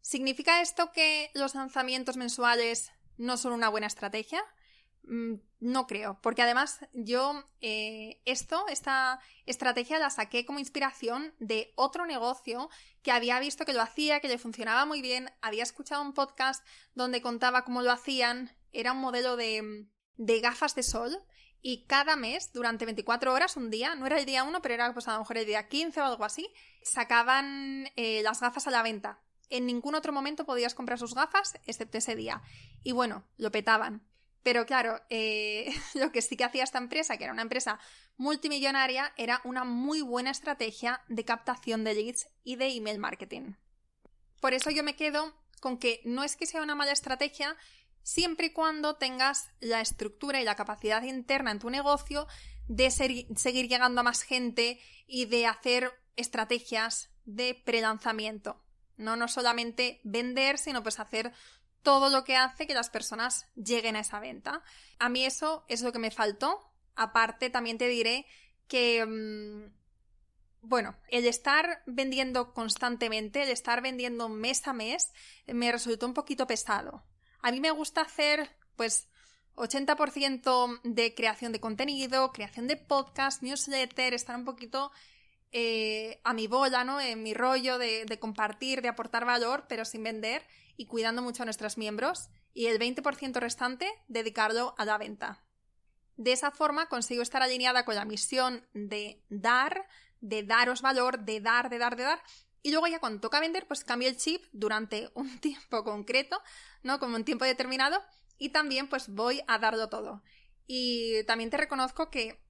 ¿Significa 0.00 0.60
esto 0.60 0.92
que 0.92 1.30
los 1.34 1.54
lanzamientos 1.54 2.16
mensuales 2.16 2.90
no 3.16 3.36
son 3.36 3.52
una 3.52 3.68
buena 3.68 3.86
estrategia? 3.86 4.42
Mm, 5.06 5.34
no 5.60 5.86
creo, 5.86 6.18
porque 6.22 6.42
además 6.42 6.78
yo 6.92 7.44
eh, 7.60 8.22
esto, 8.24 8.66
esta 8.68 9.20
estrategia 9.44 9.98
la 9.98 10.10
saqué 10.10 10.46
como 10.46 10.58
inspiración 10.58 11.34
de 11.38 11.72
otro 11.76 12.06
negocio 12.06 12.70
que 13.02 13.12
había 13.12 13.38
visto 13.38 13.64
que 13.64 13.74
lo 13.74 13.82
hacía, 13.82 14.20
que 14.20 14.28
le 14.28 14.38
funcionaba 14.38 14.86
muy 14.86 15.02
bien, 15.02 15.30
había 15.42 15.62
escuchado 15.62 16.02
un 16.02 16.14
podcast 16.14 16.66
donde 16.94 17.20
contaba 17.20 17.64
cómo 17.64 17.82
lo 17.82 17.92
hacían, 17.92 18.56
era 18.72 18.92
un 18.92 19.00
modelo 19.00 19.36
de, 19.36 19.86
de 20.16 20.40
gafas 20.40 20.74
de 20.74 20.82
sol 20.82 21.18
y 21.66 21.86
cada 21.86 22.14
mes, 22.16 22.52
durante 22.52 22.84
24 22.84 23.32
horas, 23.32 23.56
un 23.56 23.70
día, 23.70 23.94
no 23.94 24.04
era 24.04 24.18
el 24.18 24.26
día 24.26 24.44
1, 24.44 24.60
pero 24.60 24.74
era 24.74 24.92
pues 24.92 25.08
a 25.08 25.14
lo 25.14 25.20
mejor 25.20 25.38
el 25.38 25.46
día 25.46 25.66
15 25.66 25.98
o 26.02 26.04
algo 26.04 26.24
así, 26.24 26.46
sacaban 26.82 27.88
eh, 27.96 28.22
las 28.22 28.42
gafas 28.42 28.66
a 28.66 28.70
la 28.70 28.82
venta. 28.82 29.23
En 29.50 29.66
ningún 29.66 29.94
otro 29.94 30.12
momento 30.12 30.44
podías 30.44 30.74
comprar 30.74 30.98
sus 30.98 31.14
gafas, 31.14 31.58
excepto 31.66 31.98
ese 31.98 32.16
día. 32.16 32.42
Y 32.82 32.92
bueno, 32.92 33.24
lo 33.36 33.50
petaban. 33.50 34.06
Pero 34.42 34.66
claro, 34.66 35.00
eh, 35.10 35.72
lo 35.94 36.12
que 36.12 36.22
sí 36.22 36.36
que 36.36 36.44
hacía 36.44 36.64
esta 36.64 36.78
empresa, 36.78 37.16
que 37.16 37.24
era 37.24 37.32
una 37.32 37.42
empresa 37.42 37.80
multimillonaria 38.16 39.12
era 39.16 39.40
una 39.44 39.64
muy 39.64 40.02
buena 40.02 40.30
estrategia 40.30 41.02
de 41.08 41.24
captación 41.24 41.82
de 41.82 41.94
leads 41.94 42.28
y 42.44 42.56
de 42.56 42.68
email 42.68 42.98
marketing. 42.98 43.54
Por 44.40 44.52
eso 44.52 44.70
yo 44.70 44.84
me 44.84 44.94
quedo 44.96 45.34
con 45.60 45.78
que 45.78 46.02
no 46.04 46.22
es 46.22 46.36
que 46.36 46.46
sea 46.46 46.62
una 46.62 46.74
mala 46.74 46.92
estrategia 46.92 47.56
siempre 48.02 48.48
y 48.48 48.52
cuando 48.52 48.96
tengas 48.96 49.48
la 49.60 49.80
estructura 49.80 50.40
y 50.40 50.44
la 50.44 50.56
capacidad 50.56 51.02
interna 51.02 51.50
en 51.50 51.58
tu 51.58 51.70
negocio 51.70 52.26
de 52.68 52.90
seguir 52.90 53.68
llegando 53.68 54.02
a 54.02 54.04
más 54.04 54.22
gente 54.22 54.78
y 55.06 55.24
de 55.26 55.46
hacer 55.46 55.90
estrategias 56.16 57.10
de 57.24 57.60
prelanzamiento. 57.64 58.63
No, 58.96 59.16
no 59.16 59.28
solamente 59.28 60.00
vender, 60.04 60.58
sino 60.58 60.82
pues 60.82 61.00
hacer 61.00 61.32
todo 61.82 62.10
lo 62.10 62.24
que 62.24 62.36
hace 62.36 62.66
que 62.66 62.74
las 62.74 62.90
personas 62.90 63.46
lleguen 63.54 63.96
a 63.96 64.00
esa 64.00 64.18
venta. 64.18 64.62
A 64.98 65.08
mí 65.08 65.24
eso 65.24 65.64
es 65.68 65.82
lo 65.82 65.92
que 65.92 65.98
me 65.98 66.10
faltó. 66.10 66.58
Aparte, 66.96 67.50
también 67.50 67.78
te 67.78 67.88
diré 67.88 68.26
que, 68.66 69.04
mm, 69.04 69.72
bueno, 70.62 70.96
el 71.08 71.26
estar 71.26 71.82
vendiendo 71.86 72.54
constantemente, 72.54 73.42
el 73.42 73.50
estar 73.50 73.82
vendiendo 73.82 74.28
mes 74.28 74.66
a 74.66 74.72
mes, 74.72 75.12
me 75.46 75.70
resultó 75.70 76.06
un 76.06 76.14
poquito 76.14 76.46
pesado. 76.46 77.04
A 77.42 77.52
mí 77.52 77.60
me 77.60 77.70
gusta 77.70 78.00
hacer, 78.00 78.56
pues, 78.76 79.08
80% 79.56 80.80
de 80.82 81.14
creación 81.14 81.52
de 81.52 81.60
contenido, 81.60 82.32
creación 82.32 82.66
de 82.66 82.76
podcast, 82.76 83.42
newsletter, 83.42 84.14
estar 84.14 84.36
un 84.36 84.44
poquito 84.44 84.90
eh, 85.56 86.20
a 86.24 86.34
mi 86.34 86.48
bola, 86.48 86.82
¿no? 86.82 87.00
En 87.00 87.22
mi 87.22 87.32
rollo 87.32 87.78
de, 87.78 88.04
de, 88.06 88.18
compartir, 88.18 88.82
de 88.82 88.88
aportar 88.88 89.24
valor, 89.24 89.66
pero 89.68 89.84
sin 89.84 90.02
vender 90.02 90.42
y 90.76 90.86
cuidando 90.86 91.22
mucho 91.22 91.44
a 91.44 91.46
nuestros 91.46 91.78
miembros. 91.78 92.28
Y 92.52 92.66
el 92.66 92.80
20% 92.80 93.34
restante, 93.36 93.88
dedicarlo 94.08 94.74
a 94.78 94.84
la 94.84 94.98
venta. 94.98 95.44
De 96.16 96.32
esa 96.32 96.50
forma 96.50 96.88
consigo 96.88 97.22
estar 97.22 97.40
alineada 97.40 97.84
con 97.84 97.94
la 97.94 98.04
misión 98.04 98.66
de 98.72 99.22
dar, 99.28 99.86
de 100.20 100.42
daros 100.42 100.82
valor, 100.82 101.20
de 101.20 101.40
dar, 101.40 101.70
de 101.70 101.78
dar, 101.78 101.94
de 101.94 102.02
dar. 102.02 102.20
Y 102.60 102.72
luego 102.72 102.88
ya 102.88 102.98
cuando 102.98 103.20
toca 103.20 103.38
vender, 103.38 103.68
pues 103.68 103.84
cambio 103.84 104.08
el 104.08 104.16
chip 104.16 104.44
durante 104.50 105.10
un 105.14 105.38
tiempo 105.38 105.84
concreto, 105.84 106.42
¿no? 106.82 106.98
Como 106.98 107.14
un 107.14 107.24
tiempo 107.24 107.44
determinado. 107.44 108.02
Y 108.38 108.48
también 108.48 108.88
pues 108.88 109.08
voy 109.08 109.40
a 109.46 109.58
darlo 109.58 109.88
todo. 109.88 110.24
Y 110.66 111.22
también 111.24 111.50
te 111.50 111.58
reconozco 111.58 112.10
que 112.10 112.43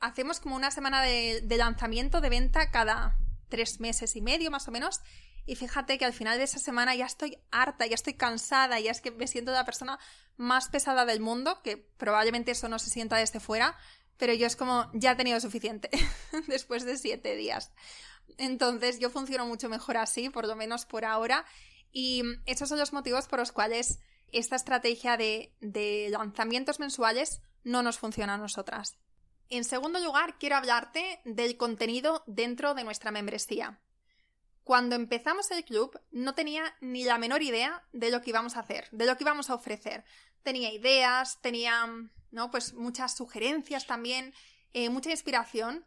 hacemos 0.00 0.40
como 0.40 0.56
una 0.56 0.70
semana 0.70 1.02
de, 1.02 1.42
lanzamiento 1.56 2.20
de 2.20 2.30
venta 2.30 2.70
cada 2.70 3.18
tres 3.48 3.80
meses 3.80 4.16
y 4.16 4.22
medio 4.22 4.50
más 4.50 4.66
o 4.68 4.70
menos. 4.70 5.00
Y 5.46 5.56
fíjate 5.56 5.98
que 5.98 6.04
al 6.04 6.12
final 6.12 6.38
de 6.38 6.44
esa 6.44 6.58
semana 6.58 6.94
ya 6.94 7.06
estoy 7.06 7.38
harta, 7.50 7.86
ya 7.86 7.94
estoy 7.94 8.14
cansada, 8.14 8.78
ya 8.78 8.90
es 8.90 9.00
que 9.00 9.10
me 9.10 9.26
siento 9.26 9.52
la 9.52 9.64
persona 9.64 9.98
más 10.36 10.68
pesada 10.68 11.04
del 11.04 11.20
mundo, 11.20 11.60
que 11.62 11.76
probablemente 11.76 12.52
eso 12.52 12.68
no 12.68 12.78
se 12.78 12.90
sienta 12.90 13.16
desde 13.16 13.40
fuera, 13.40 13.76
pero 14.16 14.32
yo 14.34 14.46
es 14.46 14.54
como, 14.54 14.90
ya 14.92 15.12
he 15.12 15.16
tenido 15.16 15.40
suficiente 15.40 15.90
después 16.46 16.84
de 16.84 16.96
siete 16.96 17.36
días. 17.36 17.72
Entonces 18.38 19.00
yo 19.00 19.10
funciono 19.10 19.46
mucho 19.46 19.68
mejor 19.68 19.96
así, 19.96 20.30
por 20.30 20.46
lo 20.46 20.54
menos 20.56 20.86
por 20.86 21.04
ahora, 21.04 21.44
y 21.90 22.22
esos 22.46 22.68
son 22.68 22.78
los 22.78 22.92
motivos 22.92 23.26
por 23.26 23.40
los 23.40 23.50
cuales 23.50 23.98
esta 24.32 24.56
estrategia 24.56 25.16
de, 25.16 25.52
de 25.60 26.08
lanzamientos 26.10 26.78
mensuales 26.78 27.42
no 27.64 27.82
nos 27.82 27.98
funciona 27.98 28.34
a 28.34 28.38
nosotras. 28.38 28.98
En 29.50 29.64
segundo 29.64 29.98
lugar, 29.98 30.38
quiero 30.38 30.54
hablarte 30.54 31.20
del 31.24 31.56
contenido 31.56 32.22
dentro 32.28 32.74
de 32.74 32.84
nuestra 32.84 33.10
membresía. 33.10 33.80
Cuando 34.62 34.94
empezamos 34.94 35.50
el 35.50 35.64
club 35.64 36.00
no 36.12 36.36
tenía 36.36 36.76
ni 36.80 37.02
la 37.02 37.18
menor 37.18 37.42
idea 37.42 37.84
de 37.92 38.12
lo 38.12 38.22
que 38.22 38.30
íbamos 38.30 38.56
a 38.56 38.60
hacer, 38.60 38.86
de 38.92 39.06
lo 39.06 39.16
que 39.16 39.24
íbamos 39.24 39.50
a 39.50 39.56
ofrecer. 39.56 40.04
Tenía 40.44 40.72
ideas, 40.72 41.40
tenía 41.42 41.84
¿no? 42.30 42.52
pues 42.52 42.74
muchas 42.74 43.16
sugerencias 43.16 43.88
también, 43.88 44.32
eh, 44.72 44.88
mucha 44.88 45.10
inspiración, 45.10 45.84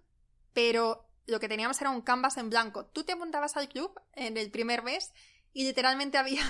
pero 0.52 1.08
lo 1.26 1.40
que 1.40 1.48
teníamos 1.48 1.80
era 1.80 1.90
un 1.90 2.02
canvas 2.02 2.36
en 2.36 2.50
blanco. 2.50 2.86
Tú 2.88 3.06
te 3.06 3.14
apuntabas 3.14 3.56
al 3.56 3.70
club 3.70 3.98
en 4.12 4.36
el 4.36 4.52
primer 4.52 4.84
mes 4.84 5.14
y 5.54 5.64
literalmente 5.64 6.18
había 6.18 6.44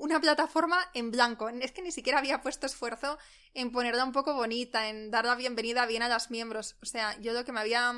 una 0.00 0.18
plataforma 0.18 0.78
en 0.94 1.10
blanco. 1.10 1.48
Es 1.48 1.72
que 1.72 1.82
ni 1.82 1.92
siquiera 1.92 2.18
había 2.18 2.40
puesto 2.40 2.66
esfuerzo 2.66 3.18
en 3.52 3.70
ponerla 3.70 4.04
un 4.04 4.12
poco 4.12 4.34
bonita, 4.34 4.88
en 4.88 5.10
dar 5.10 5.26
la 5.26 5.34
bienvenida 5.34 5.84
bien 5.84 6.02
a 6.02 6.08
los 6.08 6.30
miembros. 6.30 6.76
O 6.82 6.86
sea, 6.86 7.20
yo 7.20 7.34
lo 7.34 7.44
que 7.44 7.52
me 7.52 7.60
había 7.60 7.92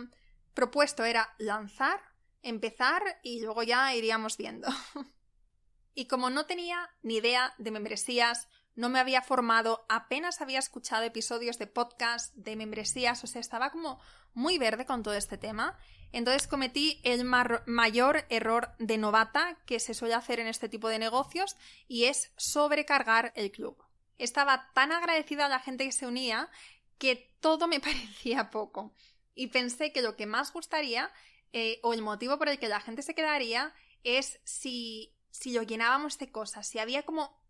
propuesto 0.52 1.04
era 1.04 1.32
lanzar, 1.38 2.00
empezar 2.42 3.02
y 3.22 3.40
luego 3.40 3.62
ya 3.62 3.94
iríamos 3.94 4.36
viendo. 4.36 4.68
y 5.94 6.06
como 6.06 6.28
no 6.28 6.44
tenía 6.44 6.90
ni 7.02 7.18
idea 7.18 7.54
de 7.58 7.70
membresías, 7.70 8.48
no 8.74 8.88
me 8.88 8.98
había 8.98 9.22
formado, 9.22 9.84
apenas 9.88 10.40
había 10.40 10.58
escuchado 10.58 11.02
episodios 11.02 11.58
de 11.58 11.66
podcast, 11.66 12.34
de 12.34 12.56
membresías, 12.56 13.22
o 13.22 13.26
sea, 13.26 13.40
estaba 13.40 13.70
como 13.70 14.00
muy 14.34 14.58
verde 14.58 14.86
con 14.86 15.02
todo 15.02 15.14
este 15.14 15.38
tema. 15.38 15.78
Entonces 16.10 16.46
cometí 16.46 17.00
el 17.04 17.24
mayor 17.24 18.26
error 18.28 18.74
de 18.78 18.98
novata 18.98 19.58
que 19.66 19.80
se 19.80 19.94
suele 19.94 20.14
hacer 20.14 20.40
en 20.40 20.46
este 20.46 20.68
tipo 20.68 20.88
de 20.88 20.98
negocios 20.98 21.56
y 21.88 22.04
es 22.04 22.32
sobrecargar 22.36 23.32
el 23.34 23.50
club. 23.50 23.82
Estaba 24.18 24.70
tan 24.74 24.92
agradecida 24.92 25.46
a 25.46 25.50
la 25.50 25.58
gente 25.58 25.84
que 25.84 25.92
se 25.92 26.06
unía 26.06 26.50
que 26.98 27.34
todo 27.40 27.66
me 27.66 27.80
parecía 27.80 28.50
poco. 28.50 28.94
Y 29.34 29.48
pensé 29.48 29.92
que 29.92 30.02
lo 30.02 30.16
que 30.16 30.26
más 30.26 30.52
gustaría 30.52 31.10
eh, 31.52 31.80
o 31.82 31.92
el 31.94 32.02
motivo 32.02 32.38
por 32.38 32.48
el 32.48 32.58
que 32.58 32.68
la 32.68 32.80
gente 32.80 33.02
se 33.02 33.14
quedaría 33.14 33.74
es 34.04 34.40
si, 34.44 35.14
si 35.30 35.52
lo 35.52 35.62
llenábamos 35.62 36.18
de 36.18 36.30
cosas, 36.30 36.66
si 36.66 36.78
había 36.78 37.04
como 37.04 37.41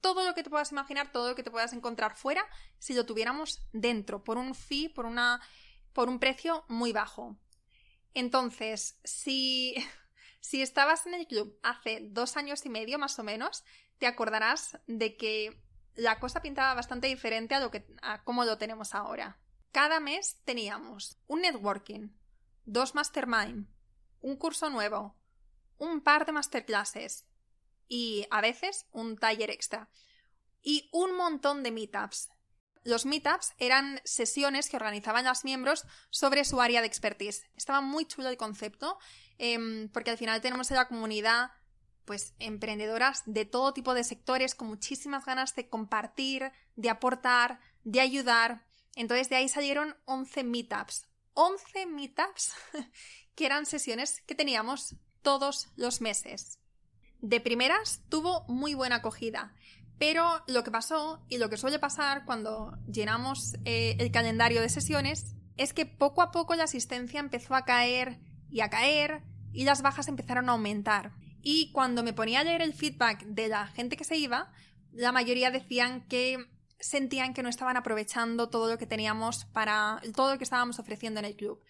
todo 0.00 0.24
lo 0.24 0.34
que 0.34 0.42
te 0.42 0.50
puedas 0.50 0.72
imaginar, 0.72 1.12
todo 1.12 1.30
lo 1.30 1.34
que 1.34 1.42
te 1.42 1.50
puedas 1.50 1.72
encontrar 1.72 2.16
fuera, 2.16 2.44
si 2.78 2.94
lo 2.94 3.06
tuviéramos 3.06 3.66
dentro, 3.72 4.22
por 4.24 4.38
un 4.38 4.54
fee, 4.54 4.88
por, 4.88 5.06
una, 5.06 5.40
por 5.92 6.08
un 6.08 6.18
precio 6.18 6.64
muy 6.68 6.92
bajo. 6.92 7.36
Entonces, 8.14 8.98
si, 9.04 9.74
si 10.40 10.62
estabas 10.62 11.06
en 11.06 11.14
el 11.14 11.26
club 11.26 11.58
hace 11.62 12.00
dos 12.10 12.36
años 12.36 12.64
y 12.64 12.68
medio 12.68 12.98
más 12.98 13.18
o 13.18 13.22
menos, 13.22 13.64
te 13.98 14.06
acordarás 14.06 14.78
de 14.86 15.16
que 15.16 15.62
la 15.94 16.20
cosa 16.20 16.42
pintaba 16.42 16.74
bastante 16.74 17.06
diferente 17.06 17.54
a, 17.54 17.60
lo 17.60 17.70
que, 17.70 17.86
a 18.02 18.22
cómo 18.22 18.44
lo 18.44 18.58
tenemos 18.58 18.94
ahora. 18.94 19.38
Cada 19.72 20.00
mes 20.00 20.40
teníamos 20.44 21.18
un 21.26 21.42
networking, 21.42 22.10
dos 22.64 22.94
mastermind, 22.94 23.66
un 24.20 24.36
curso 24.36 24.70
nuevo, 24.70 25.16
un 25.78 26.00
par 26.00 26.26
de 26.26 26.32
masterclasses, 26.32 27.26
y 27.88 28.26
a 28.30 28.40
veces 28.40 28.86
un 28.92 29.16
taller 29.16 29.50
extra. 29.50 29.88
Y 30.62 30.88
un 30.92 31.16
montón 31.16 31.62
de 31.62 31.70
meetups. 31.70 32.28
Los 32.84 33.04
meetups 33.04 33.52
eran 33.58 34.00
sesiones 34.04 34.68
que 34.68 34.76
organizaban 34.76 35.24
los 35.24 35.44
miembros 35.44 35.84
sobre 36.10 36.44
su 36.44 36.60
área 36.60 36.80
de 36.80 36.86
expertise. 36.86 37.44
Estaba 37.56 37.80
muy 37.80 38.06
chulo 38.06 38.28
el 38.28 38.36
concepto, 38.36 38.98
em, 39.38 39.88
porque 39.88 40.10
al 40.10 40.18
final 40.18 40.40
tenemos 40.40 40.70
en 40.70 40.76
la 40.76 40.88
comunidad 40.88 41.50
pues 42.04 42.34
emprendedoras 42.38 43.24
de 43.26 43.44
todo 43.44 43.74
tipo 43.74 43.92
de 43.92 44.04
sectores 44.04 44.54
con 44.54 44.68
muchísimas 44.68 45.24
ganas 45.24 45.56
de 45.56 45.68
compartir, 45.68 46.52
de 46.76 46.88
aportar, 46.88 47.58
de 47.82 48.00
ayudar. 48.00 48.64
Entonces 48.94 49.28
de 49.28 49.36
ahí 49.36 49.48
salieron 49.48 49.96
11 50.04 50.44
meetups. 50.44 51.08
11 51.34 51.86
meetups 51.86 52.52
que 53.34 53.46
eran 53.46 53.66
sesiones 53.66 54.22
que 54.22 54.36
teníamos 54.36 54.94
todos 55.22 55.68
los 55.74 56.00
meses. 56.00 56.60
De 57.20 57.40
primeras 57.40 58.02
tuvo 58.08 58.44
muy 58.48 58.74
buena 58.74 58.96
acogida, 58.96 59.54
pero 59.98 60.42
lo 60.46 60.62
que 60.62 60.70
pasó 60.70 61.24
y 61.28 61.38
lo 61.38 61.48
que 61.48 61.56
suele 61.56 61.78
pasar 61.78 62.24
cuando 62.24 62.76
llenamos 62.86 63.54
eh, 63.64 63.96
el 63.98 64.10
calendario 64.10 64.60
de 64.60 64.68
sesiones 64.68 65.34
es 65.56 65.72
que 65.72 65.86
poco 65.86 66.22
a 66.22 66.30
poco 66.30 66.54
la 66.54 66.64
asistencia 66.64 67.20
empezó 67.20 67.54
a 67.54 67.64
caer 67.64 68.20
y 68.50 68.60
a 68.60 68.68
caer 68.68 69.22
y 69.52 69.64
las 69.64 69.82
bajas 69.82 70.08
empezaron 70.08 70.48
a 70.48 70.52
aumentar. 70.52 71.12
Y 71.40 71.72
cuando 71.72 72.02
me 72.02 72.12
ponía 72.12 72.40
a 72.40 72.44
leer 72.44 72.60
el 72.60 72.74
feedback 72.74 73.24
de 73.24 73.48
la 73.48 73.68
gente 73.68 73.96
que 73.96 74.04
se 74.04 74.16
iba, 74.16 74.52
la 74.92 75.12
mayoría 75.12 75.50
decían 75.50 76.06
que 76.08 76.44
sentían 76.78 77.32
que 77.32 77.42
no 77.42 77.48
estaban 77.48 77.76
aprovechando 77.76 78.50
todo 78.50 78.70
lo 78.70 78.76
que 78.76 78.86
teníamos 78.86 79.46
para 79.46 80.02
todo 80.14 80.32
lo 80.32 80.38
que 80.38 80.44
estábamos 80.44 80.78
ofreciendo 80.78 81.20
en 81.20 81.26
el 81.26 81.36
club. 81.36 81.62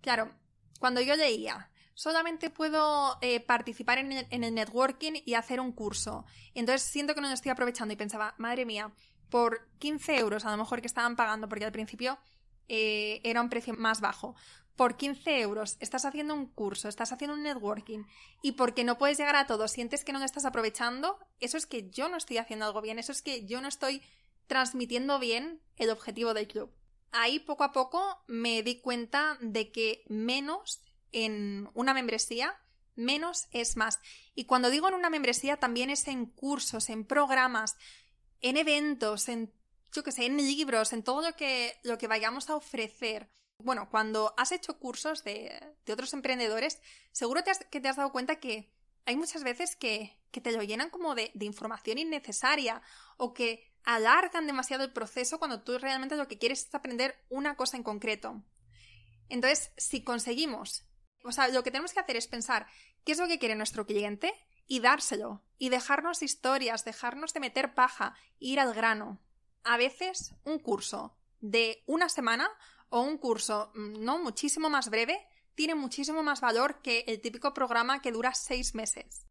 Claro, 0.00 0.32
cuando 0.78 1.00
yo 1.00 1.16
leía 1.16 1.70
solamente 1.94 2.50
puedo 2.50 3.18
eh, 3.20 3.40
participar 3.40 3.98
en 3.98 4.12
el, 4.12 4.54
networking 4.54 5.12
y 5.24 5.34
hacer 5.34 5.60
un 5.60 5.72
curso. 5.72 6.24
entonces 6.54 6.82
siento 6.82 7.14
que 7.14 7.20
no 7.20 7.28
lo 7.28 7.34
estoy 7.34 7.50
aprovechando 7.50 7.92
y 7.94 7.96
pensaba, 7.96 8.34
madre 8.38 8.64
mía, 8.64 8.92
por 9.30 9.68
15 9.78 10.18
euros 10.18 10.44
a 10.44 10.50
lo 10.50 10.58
mejor 10.58 10.80
que 10.80 10.86
estaban 10.86 11.16
pagando, 11.16 11.48
porque 11.48 11.64
al 11.64 11.72
principio 11.72 12.18
eh, 12.68 13.20
era 13.24 13.40
un 13.40 13.48
precio 13.48 13.74
más 13.74 14.00
bajo. 14.00 14.34
Por 14.76 14.96
15 14.96 15.40
euros 15.40 15.76
estás 15.80 16.04
haciendo 16.04 16.34
un 16.34 16.46
curso, 16.46 16.88
estás 16.88 17.12
haciendo 17.12 17.34
un 17.34 17.42
networking 17.42 18.04
y 18.42 18.52
porque 18.52 18.84
no 18.84 18.96
puedes 18.96 19.18
llegar 19.18 19.36
a 19.36 19.46
todo, 19.46 19.68
sientes 19.68 20.04
que 20.04 20.12
no 20.12 20.18
lo 20.18 20.24
estás 20.24 20.44
aprovechando, 20.44 21.18
eso 21.40 21.56
es 21.56 21.66
que 21.66 21.90
yo 21.90 22.08
no 22.08 22.16
estoy 22.16 22.38
haciendo 22.38 22.64
algo 22.64 22.80
bien, 22.80 22.98
eso 22.98 23.12
es 23.12 23.22
que 23.22 23.44
yo 23.44 23.60
no 23.60 23.68
estoy 23.68 24.02
transmitiendo 24.46 25.18
bien 25.18 25.60
el 25.76 25.90
objetivo 25.90 26.34
del 26.34 26.48
club. 26.48 26.70
Ahí 27.10 27.38
poco 27.38 27.64
a 27.64 27.72
poco 27.72 28.22
me 28.26 28.62
di 28.62 28.80
cuenta 28.80 29.36
de 29.40 29.70
que 29.70 30.04
menos 30.08 30.80
en 31.12 31.70
una 31.74 31.94
membresía, 31.94 32.58
menos 32.94 33.48
es 33.52 33.76
más. 33.76 34.00
Y 34.34 34.44
cuando 34.44 34.70
digo 34.70 34.88
en 34.88 34.94
una 34.94 35.10
membresía, 35.10 35.56
también 35.56 35.90
es 35.90 36.08
en 36.08 36.26
cursos, 36.26 36.90
en 36.90 37.04
programas, 37.04 37.76
en 38.40 38.56
eventos, 38.56 39.28
en, 39.28 39.52
yo 39.92 40.02
que 40.02 40.12
sé, 40.12 40.26
en 40.26 40.36
libros, 40.36 40.92
en 40.92 41.02
todo 41.02 41.22
lo 41.22 41.36
que, 41.36 41.78
lo 41.84 41.98
que 41.98 42.08
vayamos 42.08 42.50
a 42.50 42.56
ofrecer. 42.56 43.30
Bueno, 43.58 43.88
cuando 43.90 44.34
has 44.36 44.52
hecho 44.52 44.78
cursos 44.78 45.22
de, 45.24 45.76
otros 45.90 46.12
emprendedores, 46.12 46.80
seguro 47.12 47.42
que 47.70 47.80
te 47.80 47.88
has 47.88 47.96
dado 47.96 48.12
cuenta 48.12 48.40
que 48.40 48.72
hay 49.04 49.16
muchas 49.16 49.44
veces 49.44 49.76
que, 49.76 50.18
te 50.30 50.52
lo 50.52 50.62
llenan 50.62 50.90
como 50.90 51.14
de, 51.14 51.30
de 51.34 51.44
información 51.44 51.98
innecesaria 51.98 52.82
o 53.18 53.34
que 53.34 53.70
alargan 53.84 54.46
demasiado 54.46 54.84
el 54.84 54.92
proceso 54.92 55.38
cuando 55.38 55.62
tú 55.62 55.76
realmente 55.78 56.16
lo 56.16 56.28
que 56.28 56.38
quieres 56.38 56.66
es 56.66 56.74
aprender 56.74 57.16
una 57.28 57.56
cosa 57.56 57.76
en 57.76 57.82
concreto. 57.82 58.42
Entonces, 59.28 59.72
si 59.76 60.04
conseguimos, 60.04 60.84
o 61.24 61.32
sea, 61.32 61.48
lo 61.48 61.62
que 61.62 61.70
tenemos 61.70 61.92
que 61.92 62.00
hacer 62.00 62.16
es 62.16 62.26
pensar 62.26 62.66
qué 63.04 63.12
es 63.12 63.18
lo 63.18 63.28
que 63.28 63.38
quiere 63.38 63.54
nuestro 63.54 63.86
cliente 63.86 64.32
y 64.66 64.80
dárselo, 64.80 65.42
y 65.58 65.68
dejarnos 65.68 66.22
historias, 66.22 66.84
dejarnos 66.84 67.34
de 67.34 67.40
meter 67.40 67.74
paja, 67.74 68.14
ir 68.38 68.60
al 68.60 68.74
grano. 68.74 69.20
A 69.64 69.76
veces 69.76 70.34
un 70.44 70.58
curso 70.58 71.16
de 71.40 71.82
una 71.86 72.08
semana 72.08 72.48
o 72.88 73.00
un 73.00 73.18
curso 73.18 73.72
mm, 73.74 74.04
no 74.04 74.18
muchísimo 74.18 74.70
más 74.70 74.90
breve 74.90 75.26
tiene 75.54 75.74
muchísimo 75.74 76.22
más 76.22 76.40
valor 76.40 76.80
que 76.82 77.04
el 77.06 77.20
típico 77.20 77.52
programa 77.52 78.00
que 78.00 78.12
dura 78.12 78.34
seis 78.34 78.74
meses. 78.74 79.26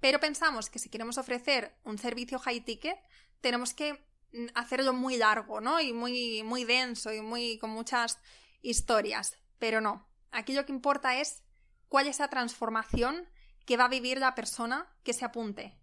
Pero 0.00 0.20
pensamos 0.20 0.68
que 0.68 0.78
si 0.78 0.90
queremos 0.90 1.16
ofrecer 1.16 1.74
un 1.84 1.96
servicio 1.96 2.38
high 2.38 2.60
ticket, 2.60 2.98
tenemos 3.40 3.72
que 3.72 3.94
mm, 4.32 4.48
hacerlo 4.54 4.92
muy 4.92 5.16
largo, 5.16 5.60
¿no? 5.60 5.80
Y 5.80 5.92
muy, 5.92 6.42
muy 6.42 6.64
denso 6.64 7.12
y 7.12 7.20
muy 7.20 7.58
con 7.58 7.70
muchas 7.70 8.18
historias. 8.60 9.38
Pero 9.58 9.80
no. 9.80 10.06
Aquí 10.34 10.52
lo 10.52 10.66
que 10.66 10.72
importa 10.72 11.16
es 11.20 11.42
cuál 11.88 12.08
es 12.08 12.18
la 12.18 12.28
transformación 12.28 13.28
que 13.64 13.76
va 13.76 13.84
a 13.84 13.88
vivir 13.88 14.18
la 14.18 14.34
persona 14.34 14.92
que 15.04 15.12
se 15.12 15.24
apunte. 15.24 15.78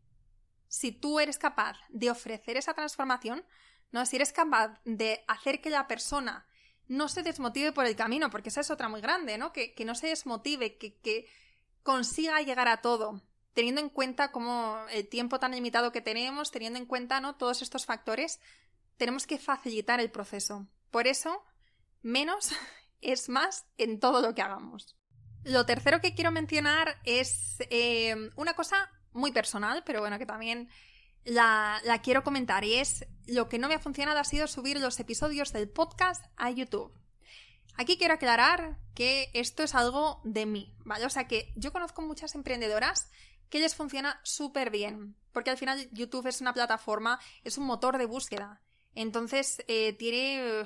Si 0.67 0.91
tú 0.91 1.19
eres 1.19 1.37
capaz 1.37 1.77
de 1.89 2.11
ofrecer 2.11 2.57
esa 2.57 2.73
transformación, 2.73 3.45
no, 3.91 4.05
si 4.05 4.17
eres 4.17 4.33
capaz 4.33 4.79
de 4.83 5.23
hacer 5.27 5.61
que 5.61 5.69
la 5.69 5.87
persona 5.87 6.45
no 6.87 7.07
se 7.07 7.23
desmotive 7.23 7.71
por 7.71 7.85
el 7.85 7.95
camino, 7.95 8.29
porque 8.29 8.49
esa 8.49 8.59
es 8.59 8.69
otra 8.69 8.89
muy 8.89 8.99
grande, 8.99 9.37
¿no? 9.37 9.53
Que, 9.53 9.73
no 9.85 9.95
se 9.95 10.07
desmotive, 10.07 10.77
que, 10.77 10.99
que 10.99 11.27
consiga 11.83 12.41
llegar 12.41 12.67
a 12.67 12.81
todo, 12.81 13.21
teniendo 13.53 13.79
en 13.79 13.89
cuenta 13.89 14.33
como 14.33 14.77
el 14.89 15.07
tiempo 15.07 15.39
tan 15.39 15.51
limitado 15.51 15.93
que 15.93 16.01
tenemos, 16.01 16.51
teniendo 16.51 16.77
en 16.77 16.85
cuenta 16.85 17.21
¿no? 17.21 17.35
todos 17.35 17.61
estos 17.61 17.85
factores, 17.85 18.41
tenemos 18.97 19.25
que 19.25 19.37
facilitar 19.37 20.01
el 20.01 20.11
proceso. 20.11 20.67
Por 20.89 21.07
eso, 21.07 21.43
menos 22.01 22.51
es 23.01 23.29
más 23.29 23.65
en 23.77 23.99
todo 23.99 24.21
lo 24.21 24.35
que 24.35 24.41
hagamos. 24.41 24.97
Lo 25.43 25.65
tercero 25.65 26.01
que 26.01 26.13
quiero 26.13 26.31
mencionar 26.31 26.99
es 27.03 27.57
eh, 27.69 28.15
una 28.35 28.53
cosa 28.53 28.89
muy 29.11 29.31
personal, 29.31 29.83
pero 29.85 29.99
bueno, 29.99 30.19
que 30.19 30.25
también 30.25 30.69
la, 31.25 31.81
quiero 32.03 32.23
comentar 32.23 32.63
y 32.63 32.75
es 32.75 33.05
lo 33.27 33.49
que 33.49 33.59
no 33.59 33.67
me 33.67 33.75
ha 33.75 33.79
funcionado 33.79 34.19
ha 34.19 34.23
sido 34.23 34.47
subir 34.47 34.79
los 34.79 34.99
episodios 34.99 35.53
del 35.53 35.69
podcast 35.69 36.25
a 36.37 36.51
YouTube. 36.51 36.93
Aquí 37.75 37.97
quiero 37.97 38.15
aclarar 38.15 38.79
que 38.93 39.29
esto 39.33 39.63
es 39.63 39.75
algo 39.75 40.21
de 40.23 40.45
mí, 40.45 40.75
¿vale? 40.83 41.05
O 41.05 41.09
sea 41.09 41.27
que 41.27 41.53
yo 41.55 41.71
conozco 41.71 42.01
muchas 42.01 42.35
emprendedoras 42.35 43.09
que 43.49 43.59
les 43.59 43.75
funciona 43.75 44.19
súper 44.23 44.69
bien, 44.69 45.15
porque 45.31 45.49
al 45.49 45.57
final 45.57 45.89
YouTube 45.91 46.27
es 46.27 46.41
una 46.41 46.53
plataforma, 46.53 47.19
es 47.43 47.57
un 47.57 47.65
motor 47.65 47.97
de 47.97 48.05
búsqueda. 48.05 48.61
Entonces 48.93 49.63
eh, 49.67 49.93
tiene 49.93 50.65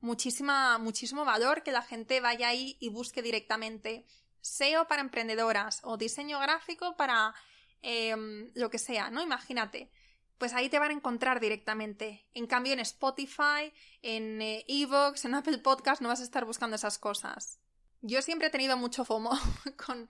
muchísima, 0.00 0.78
muchísimo 0.78 1.24
valor 1.24 1.62
que 1.62 1.72
la 1.72 1.82
gente 1.82 2.20
vaya 2.20 2.48
ahí 2.48 2.76
y 2.80 2.88
busque 2.88 3.22
directamente 3.22 4.06
SEO 4.40 4.86
para 4.88 5.02
emprendedoras 5.02 5.80
o 5.82 5.96
diseño 5.96 6.38
gráfico 6.40 6.96
para 6.96 7.34
em, 7.82 8.50
lo 8.54 8.70
que 8.70 8.78
sea, 8.78 9.10
¿no? 9.10 9.22
Imagínate. 9.22 9.90
Pues 10.38 10.52
ahí 10.52 10.68
te 10.68 10.78
van 10.78 10.90
a 10.90 10.94
encontrar 10.94 11.40
directamente. 11.40 12.24
En 12.32 12.46
cambio, 12.46 12.72
en 12.72 12.80
Spotify, 12.80 13.72
en 14.02 14.40
eh, 14.40 14.64
Evox, 14.68 15.24
en 15.24 15.34
Apple 15.34 15.58
Podcast, 15.58 16.00
no 16.00 16.08
vas 16.08 16.20
a 16.20 16.24
estar 16.24 16.44
buscando 16.44 16.76
esas 16.76 16.98
cosas. 16.98 17.58
Yo 18.00 18.22
siempre 18.22 18.46
he 18.46 18.50
tenido 18.50 18.76
mucho 18.76 19.04
FOMO 19.04 19.30
con 19.86 20.08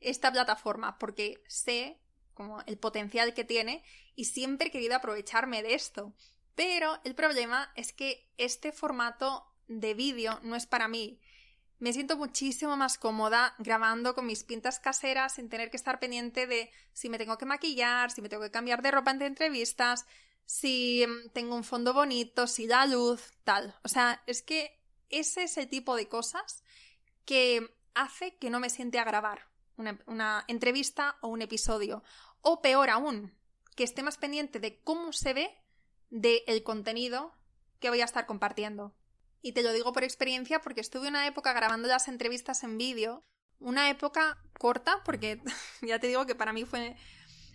esta 0.00 0.30
plataforma 0.30 0.98
porque 0.98 1.42
sé 1.48 1.98
como 2.34 2.60
el 2.62 2.78
potencial 2.78 3.34
que 3.34 3.44
tiene 3.44 3.82
y 4.14 4.26
siempre 4.26 4.68
he 4.68 4.70
querido 4.70 4.96
aprovecharme 4.96 5.62
de 5.62 5.74
esto. 5.74 6.14
Pero 6.60 7.00
el 7.04 7.14
problema 7.14 7.72
es 7.74 7.94
que 7.94 8.30
este 8.36 8.70
formato 8.70 9.50
de 9.66 9.94
vídeo 9.94 10.38
no 10.42 10.56
es 10.56 10.66
para 10.66 10.88
mí. 10.88 11.18
Me 11.78 11.94
siento 11.94 12.18
muchísimo 12.18 12.76
más 12.76 12.98
cómoda 12.98 13.54
grabando 13.56 14.14
con 14.14 14.26
mis 14.26 14.44
pintas 14.44 14.78
caseras 14.78 15.36
sin 15.36 15.48
tener 15.48 15.70
que 15.70 15.78
estar 15.78 15.98
pendiente 15.98 16.46
de 16.46 16.70
si 16.92 17.08
me 17.08 17.16
tengo 17.16 17.38
que 17.38 17.46
maquillar, 17.46 18.10
si 18.10 18.20
me 18.20 18.28
tengo 18.28 18.42
que 18.42 18.50
cambiar 18.50 18.82
de 18.82 18.90
ropa 18.90 19.10
entre 19.10 19.28
entrevistas, 19.28 20.04
si 20.44 21.02
mm, 21.08 21.30
tengo 21.30 21.56
un 21.56 21.64
fondo 21.64 21.94
bonito, 21.94 22.46
si 22.46 22.66
da 22.66 22.84
luz, 22.84 23.32
tal. 23.42 23.74
O 23.82 23.88
sea, 23.88 24.22
es 24.26 24.42
que 24.42 24.78
ese 25.08 25.44
es 25.44 25.56
el 25.56 25.66
tipo 25.66 25.96
de 25.96 26.08
cosas 26.08 26.62
que 27.24 27.74
hace 27.94 28.36
que 28.36 28.50
no 28.50 28.60
me 28.60 28.68
siente 28.68 28.98
a 28.98 29.04
grabar 29.04 29.48
una, 29.78 30.44
entrevista 30.46 31.16
o 31.22 31.28
un 31.28 31.40
episodio. 31.40 32.04
O 32.42 32.60
peor 32.60 32.90
aún, 32.90 33.34
que 33.76 33.84
esté 33.84 34.02
más 34.02 34.18
pendiente 34.18 34.60
de 34.60 34.78
cómo 34.82 35.14
se 35.14 35.32
ve 35.32 35.59
del 36.10 36.62
contenido 36.62 37.34
que 37.78 37.88
voy 37.88 38.00
a 38.00 38.04
estar 38.04 38.26
compartiendo. 38.26 38.94
Y 39.42 39.52
te 39.52 39.62
lo 39.62 39.72
digo 39.72 39.92
por 39.92 40.04
experiencia 40.04 40.60
porque 40.60 40.80
estuve 40.80 41.08
una 41.08 41.26
época 41.26 41.52
grabando 41.52 41.88
las 41.88 42.08
entrevistas 42.08 42.62
en 42.62 42.76
vídeo, 42.76 43.24
una 43.58 43.88
época 43.88 44.38
corta 44.58 45.02
porque 45.04 45.40
ya 45.82 45.98
te 45.98 46.08
digo 46.08 46.26
que 46.26 46.34
para 46.34 46.52
mí 46.52 46.64
fue, 46.64 46.96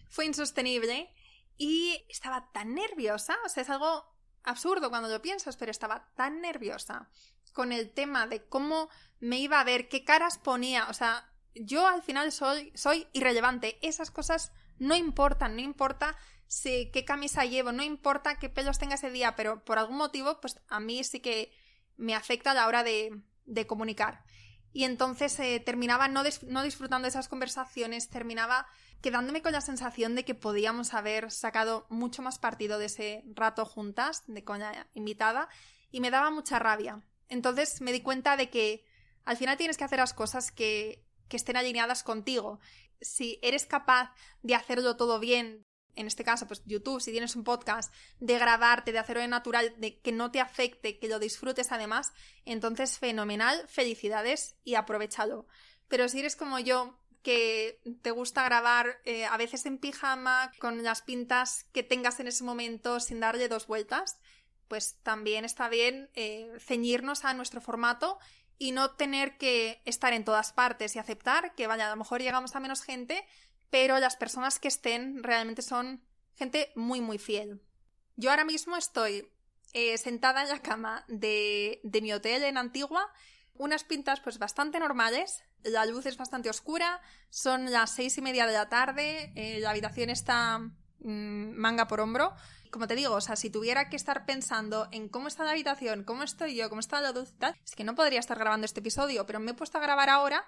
fue 0.10 0.26
insostenible 0.26 1.14
y 1.58 2.06
estaba 2.10 2.52
tan 2.52 2.74
nerviosa, 2.74 3.38
o 3.46 3.50
sea, 3.50 3.64
es 3.64 3.70
algo 3.70 4.04
absurdo 4.44 4.90
cuando 4.90 5.10
lo 5.10 5.22
piensas, 5.22 5.58
pero 5.58 5.72
estaba 5.72 6.12
tan 6.16 6.42
nerviosa 6.42 7.10
con 7.54 7.72
el 7.72 7.92
tema 7.92 8.28
de 8.28 8.46
cómo 8.48 8.90
me 9.20 9.40
iba 9.40 9.60
a 9.60 9.64
ver, 9.64 9.88
qué 9.88 10.04
caras 10.04 10.38
ponía, 10.38 10.88
o 10.90 10.94
sea, 10.94 11.32
yo 11.56 11.88
al 11.88 12.04
final 12.04 12.32
soy, 12.32 12.72
soy 12.76 13.08
irrelevante. 13.14 13.80
Esas 13.82 14.12
cosas 14.12 14.52
no 14.78 14.96
importan, 14.96 15.56
no 15.56 15.62
importa 15.62 16.18
si, 16.48 16.92
qué 16.92 17.06
camisa 17.06 17.46
llevo, 17.46 17.72
no 17.72 17.84
importa 17.84 18.38
qué 18.40 18.50
pelos 18.50 18.80
tenga 18.80 18.96
ese 18.96 19.12
día, 19.12 19.36
pero 19.36 19.64
por 19.64 19.78
algún 19.78 19.98
motivo, 19.98 20.40
pues 20.42 20.60
a 20.68 20.80
mí 20.80 21.04
sí 21.04 21.20
que 21.20 21.52
me 21.98 22.16
afecta 22.16 22.54
la 22.54 22.68
hora 22.68 22.84
de, 22.84 23.22
de 23.46 23.68
comunicar. 23.68 24.24
Y 24.74 24.84
entonces 24.84 25.40
eh, 25.40 25.62
terminaba 25.66 26.08
no, 26.08 26.24
no 26.48 26.64
disfrutando 26.64 27.06
de 27.06 27.10
esas 27.10 27.30
conversaciones, 27.30 28.10
terminaba 28.10 28.68
quedándome 29.02 29.42
con 29.42 29.54
la 29.54 29.62
sensación 29.62 30.16
de 30.16 30.26
que 30.26 30.36
podíamos 30.36 30.94
haber 30.94 31.32
sacado 31.32 31.86
mucho 31.90 32.22
más 32.22 32.40
partido 32.40 32.78
de 32.78 32.86
ese 32.86 33.24
rato 33.34 33.66
juntas, 33.66 34.24
de 34.28 34.44
con 34.44 34.60
la 34.60 34.88
invitada, 34.94 35.48
y 35.92 36.02
me 36.02 36.12
daba 36.12 36.32
mucha 36.32 36.60
rabia. 36.60 37.02
Entonces 37.30 37.82
me 37.82 37.92
di 37.92 38.02
cuenta 38.02 38.36
de 38.36 38.50
que 38.50 38.86
al 39.24 39.38
final 39.38 39.58
tienes 39.58 39.78
que 39.78 39.84
hacer 39.84 40.00
las 40.00 40.14
cosas 40.14 40.52
que 40.52 41.06
que 41.28 41.38
estén 41.38 41.58
alineadas 41.58 42.04
contigo. 42.04 42.60
Si 43.02 43.40
eres 43.42 43.66
capaz 43.66 44.14
de 44.42 44.56
hacerlo 44.56 44.96
todo 44.96 45.20
bien, 45.20 45.65
en 45.96 46.08
este 46.08 46.24
caso, 46.24 46.48
pues 46.48 46.62
YouTube, 46.66 47.02
si 47.02 47.12
tienes 47.12 47.36
un 47.36 47.44
podcast, 47.44 47.94
de 48.20 48.38
grabarte, 48.38 48.92
de 48.92 49.00
hacerlo 49.00 49.26
natural, 49.28 49.74
de 49.78 50.00
que 50.00 50.12
no 50.12 50.32
te 50.32 50.40
afecte, 50.40 51.00
que 51.00 51.08
lo 51.08 51.20
disfrutes 51.20 51.72
además, 51.72 52.14
entonces 52.46 53.00
fenomenal, 53.00 53.68
felicidades 53.68 54.56
y 54.64 54.76
aprovechalo. 54.76 55.48
Pero 55.88 56.08
si 56.10 56.20
eres 56.20 56.36
como 56.36 56.60
yo, 56.60 56.98
que 57.26 57.82
te 58.04 58.12
gusta 58.12 58.44
grabar 58.44 59.02
eh, 59.04 59.26
a 59.26 59.36
veces 59.38 59.66
en 59.66 59.80
pijama, 59.80 60.52
con 60.60 60.84
las 60.84 61.02
pintas 61.02 61.64
que 61.74 61.82
tengas 61.82 62.20
en 62.20 62.28
ese 62.28 62.44
momento 62.44 63.00
sin 63.00 63.20
darle 63.20 63.48
dos 63.48 63.66
vueltas, 63.66 64.20
pues 64.68 64.98
también 65.02 65.44
está 65.44 65.68
bien 65.68 66.10
eh, 66.14 66.52
ceñirnos 66.60 67.26
a 67.26 67.34
nuestro 67.34 67.62
formato 67.62 68.20
y 68.58 68.72
no 68.72 68.92
tener 68.92 69.38
que 69.38 69.82
estar 69.86 70.14
en 70.14 70.24
todas 70.24 70.54
partes 70.54 70.96
y 70.96 71.00
aceptar 71.00 71.56
que, 71.56 71.68
vaya, 71.68 71.88
a 71.88 71.90
lo 71.90 71.96
mejor 71.96 72.22
llegamos 72.22 72.56
a 72.56 72.60
menos 72.60 72.84
gente, 72.84 73.26
pero 73.70 74.00
las 74.00 74.16
personas 74.16 74.60
que 74.60 74.68
estén 74.68 75.24
realmente 75.24 75.62
son 75.62 76.04
gente 76.36 76.72
muy, 76.76 77.02
muy 77.02 77.18
fiel. 77.18 77.62
Yo 78.16 78.30
ahora 78.30 78.46
mismo 78.46 78.78
estoy 78.78 79.28
eh, 79.74 79.98
sentada 79.98 80.44
en 80.44 80.50
la 80.50 80.62
cama 80.62 81.04
de, 81.08 81.80
de 81.84 82.02
mi 82.02 82.14
hotel 82.14 82.44
en 82.44 82.58
Antigua, 82.58 83.12
unas 83.58 83.84
pintas 83.84 84.20
pues 84.20 84.38
bastante 84.38 84.80
normales, 84.80 85.44
la 85.64 85.86
luz 85.86 86.06
es 86.06 86.18
bastante 86.18 86.50
oscura, 86.50 87.02
son 87.30 87.72
las 87.72 87.92
seis 87.92 88.18
y 88.18 88.22
media 88.22 88.46
de 88.46 88.54
la 88.54 88.70
tarde, 88.70 89.32
eh, 89.36 89.60
la 89.60 89.72
habitación 89.72 90.10
está 90.10 90.60
mm, 90.60 91.56
manga 91.56 91.88
por 91.88 92.00
hombro, 92.00 92.34
como 92.72 92.88
te 92.88 92.96
digo, 92.96 93.16
o 93.16 93.22
sea, 93.22 93.36
si 93.36 93.50
tuviera 93.50 93.90
que 93.90 93.96
estar 93.96 94.26
pensando 94.26 94.88
en 94.92 95.08
cómo 95.08 95.28
está 95.28 95.44
la 95.44 95.52
habitación, 95.52 96.04
cómo 96.04 96.24
estoy 96.24 96.56
yo, 96.56 96.70
cómo 96.70 96.82
está 96.82 97.00
la 97.02 97.12
luz 97.12 97.32
y 97.32 97.38
tal, 97.38 97.56
es 97.64 97.76
que 97.76 97.84
no 97.84 97.96
podría 97.96 98.20
estar 98.20 98.38
grabando 98.38 98.66
este 98.66 98.82
episodio, 98.82 99.26
pero 99.26 99.40
me 99.40 99.52
he 99.52 99.54
puesto 99.54 99.78
a 99.78 99.82
grabar 99.82 100.10
ahora 100.10 100.46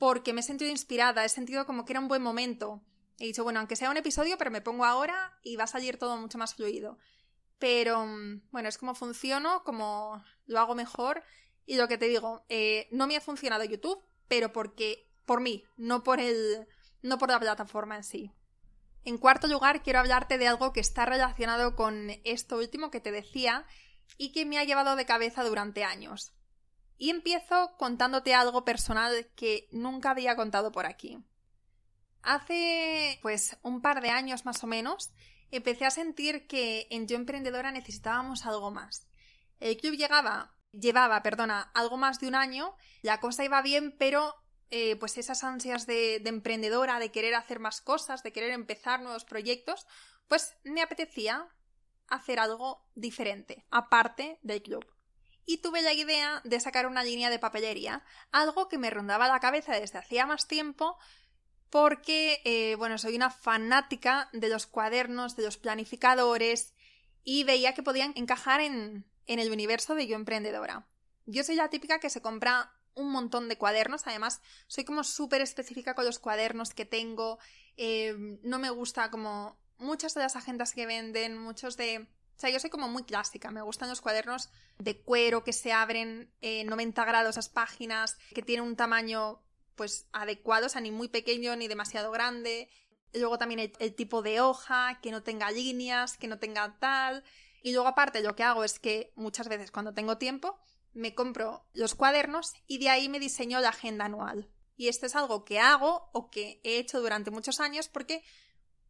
porque 0.00 0.32
me 0.32 0.40
he 0.40 0.42
sentido 0.42 0.70
inspirada, 0.70 1.26
he 1.26 1.28
sentido 1.28 1.66
como 1.66 1.84
que 1.84 1.92
era 1.92 2.00
un 2.00 2.08
buen 2.08 2.22
momento. 2.22 2.80
He 3.18 3.26
dicho, 3.26 3.44
bueno, 3.44 3.58
aunque 3.58 3.76
sea 3.76 3.90
un 3.90 3.98
episodio, 3.98 4.38
pero 4.38 4.50
me 4.50 4.62
pongo 4.62 4.86
ahora 4.86 5.38
y 5.42 5.56
va 5.56 5.64
a 5.64 5.66
salir 5.66 5.98
todo 5.98 6.16
mucho 6.16 6.38
más 6.38 6.54
fluido. 6.54 6.96
Pero, 7.58 8.06
mm, 8.06 8.48
bueno, 8.50 8.70
es 8.70 8.78
como 8.78 8.94
funciono, 8.94 9.62
como 9.62 10.24
lo 10.46 10.58
hago 10.58 10.74
mejor. 10.74 11.22
Y 11.66 11.76
lo 11.76 11.86
que 11.86 11.98
te 11.98 12.08
digo, 12.08 12.46
eh, 12.48 12.88
no 12.92 13.06
me 13.06 13.14
ha 13.14 13.20
funcionado 13.20 13.62
YouTube, 13.62 14.02
pero 14.26 14.54
porque, 14.54 15.06
por 15.26 15.42
mí, 15.42 15.64
no 15.76 16.02
por 16.02 16.18
el, 16.18 16.66
no 17.02 17.18
por 17.18 17.28
la 17.28 17.38
plataforma 17.38 17.96
en 17.96 18.04
sí. 18.04 18.32
En 19.04 19.18
cuarto 19.18 19.48
lugar, 19.48 19.82
quiero 19.82 19.98
hablarte 19.98 20.38
de 20.38 20.48
algo 20.48 20.72
que 20.72 20.80
está 20.80 21.04
relacionado 21.04 21.76
con 21.76 22.08
esto 22.24 22.56
último 22.56 22.90
que 22.90 23.00
te 23.00 23.12
decía 23.12 23.66
y 24.16 24.32
que 24.32 24.46
me 24.46 24.58
ha 24.58 24.64
llevado 24.64 24.96
de 24.96 25.04
cabeza 25.04 25.44
durante 25.44 25.84
años. 25.84 26.32
Y 27.00 27.08
empiezo 27.08 27.78
contándote 27.78 28.34
algo 28.34 28.62
personal 28.66 29.26
que 29.34 29.68
nunca 29.72 30.10
había 30.10 30.36
contado 30.36 30.70
por 30.70 30.84
aquí. 30.84 31.18
Hace 32.20 33.18
pues 33.22 33.56
un 33.62 33.80
par 33.80 34.02
de 34.02 34.10
años 34.10 34.44
más 34.44 34.62
o 34.64 34.66
menos 34.66 35.10
empecé 35.50 35.86
a 35.86 35.90
sentir 35.90 36.46
que 36.46 36.88
en 36.90 37.08
Yo 37.08 37.16
Emprendedora 37.16 37.72
necesitábamos 37.72 38.44
algo 38.44 38.70
más. 38.70 39.08
El 39.60 39.78
club 39.78 39.94
llegaba, 39.94 40.54
llevaba, 40.72 41.22
perdona, 41.22 41.70
algo 41.72 41.96
más 41.96 42.20
de 42.20 42.28
un 42.28 42.34
año, 42.34 42.76
la 43.00 43.18
cosa 43.18 43.44
iba 43.44 43.62
bien, 43.62 43.96
pero 43.98 44.34
eh, 44.68 44.96
pues 44.96 45.16
esas 45.16 45.42
ansias 45.42 45.86
de, 45.86 46.20
de 46.20 46.28
emprendedora, 46.28 46.98
de 46.98 47.10
querer 47.10 47.34
hacer 47.34 47.60
más 47.60 47.80
cosas, 47.80 48.22
de 48.22 48.32
querer 48.34 48.50
empezar 48.50 49.00
nuevos 49.00 49.24
proyectos, 49.24 49.86
pues 50.28 50.54
me 50.64 50.82
apetecía 50.82 51.48
hacer 52.08 52.38
algo 52.40 52.86
diferente, 52.94 53.64
aparte 53.70 54.38
del 54.42 54.60
club. 54.60 54.84
Y 55.50 55.56
tuve 55.58 55.82
la 55.82 55.92
idea 55.92 56.40
de 56.44 56.60
sacar 56.60 56.86
una 56.86 57.02
línea 57.02 57.28
de 57.28 57.40
papelería, 57.40 58.04
algo 58.30 58.68
que 58.68 58.78
me 58.78 58.88
rondaba 58.88 59.26
la 59.26 59.40
cabeza 59.40 59.72
desde 59.74 59.98
hacía 59.98 60.24
más 60.24 60.46
tiempo, 60.46 60.96
porque, 61.70 62.40
eh, 62.44 62.76
bueno, 62.76 62.98
soy 62.98 63.16
una 63.16 63.30
fanática 63.30 64.28
de 64.32 64.48
los 64.48 64.68
cuadernos, 64.68 65.34
de 65.34 65.42
los 65.42 65.56
planificadores, 65.56 66.72
y 67.24 67.42
veía 67.42 67.74
que 67.74 67.82
podían 67.82 68.12
encajar 68.14 68.60
en, 68.60 69.04
en 69.26 69.40
el 69.40 69.50
universo 69.50 69.96
de 69.96 70.06
yo 70.06 70.14
emprendedora. 70.14 70.86
Yo 71.26 71.42
soy 71.42 71.56
la 71.56 71.68
típica 71.68 71.98
que 71.98 72.10
se 72.10 72.22
compra 72.22 72.72
un 72.94 73.10
montón 73.10 73.48
de 73.48 73.58
cuadernos, 73.58 74.06
además 74.06 74.42
soy 74.68 74.84
como 74.84 75.02
súper 75.02 75.40
específica 75.40 75.96
con 75.96 76.04
los 76.04 76.20
cuadernos 76.20 76.74
que 76.74 76.84
tengo, 76.84 77.40
eh, 77.76 78.14
no 78.44 78.60
me 78.60 78.70
gusta 78.70 79.10
como 79.10 79.58
muchas 79.78 80.14
de 80.14 80.20
las 80.20 80.36
agendas 80.36 80.74
que 80.74 80.86
venden, 80.86 81.36
muchos 81.36 81.76
de... 81.76 82.06
O 82.36 82.40
sea, 82.40 82.50
yo 82.50 82.60
soy 82.60 82.70
como 82.70 82.86
muy 82.86 83.02
clásica, 83.02 83.50
me 83.50 83.62
gustan 83.62 83.88
los 83.88 84.00
cuadernos 84.00 84.48
de 84.80 85.02
cuero 85.02 85.44
que 85.44 85.52
se 85.52 85.72
abren 85.72 86.32
en 86.40 86.66
90 86.66 87.04
grados 87.04 87.36
las 87.36 87.48
páginas, 87.48 88.16
que 88.34 88.42
tienen 88.42 88.66
un 88.66 88.76
tamaño 88.76 89.42
pues 89.74 90.08
adecuado, 90.12 90.66
o 90.66 90.68
sea, 90.68 90.80
ni 90.80 90.90
muy 90.90 91.08
pequeño 91.08 91.54
ni 91.56 91.68
demasiado 91.68 92.10
grande. 92.10 92.68
Luego 93.12 93.38
también 93.38 93.72
el, 93.78 93.94
tipo 93.94 94.22
de 94.22 94.40
hoja, 94.40 95.00
que 95.02 95.10
no 95.10 95.22
tenga 95.22 95.50
líneas, 95.50 96.16
que 96.16 96.28
no 96.28 96.38
tenga 96.38 96.78
tal. 96.78 97.24
Y 97.62 97.72
luego 97.72 97.88
aparte 97.88 98.22
lo 98.22 98.34
que 98.34 98.42
hago 98.42 98.64
es 98.64 98.78
que 98.78 99.12
muchas 99.16 99.48
veces 99.48 99.70
cuando 99.70 99.92
tengo 99.92 100.16
tiempo 100.18 100.58
me 100.92 101.14
compro 101.14 101.66
los 101.72 101.94
cuadernos 101.94 102.54
y 102.66 102.78
de 102.78 102.88
ahí 102.88 103.08
me 103.08 103.20
diseño 103.20 103.60
la 103.60 103.68
agenda 103.68 104.06
anual. 104.06 104.50
Y 104.76 104.88
esto 104.88 105.06
es 105.06 105.14
algo 105.14 105.44
que 105.44 105.60
hago 105.60 106.08
o 106.12 106.30
que 106.30 106.60
he 106.64 106.78
hecho 106.78 107.00
durante 107.00 107.30
muchos 107.30 107.60
años 107.60 107.88
porque 107.88 108.24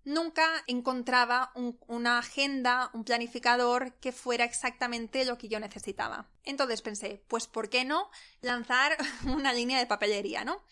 nunca 0.05 0.65
encontraba 0.67 1.53
una 1.87 2.19
agenda, 2.19 2.91
un 2.95 3.05
planificador 3.05 3.95
que 3.95 4.13
fuera 4.13 4.45
exactamente 4.45 5.25
lo 5.25 5.39
que 5.39 5.49
yo 5.49 5.61
necesitaba. 5.61 6.31
Entonces 6.45 6.83
pensé, 6.83 7.23
pues 7.29 7.47
¿por 7.47 7.69
qué 7.69 7.85
no 7.85 8.11
lanzar 8.41 8.97
una 9.27 9.53
línea 9.53 9.79
de 9.79 9.87
papelería, 9.87 10.45
no? 10.45 10.65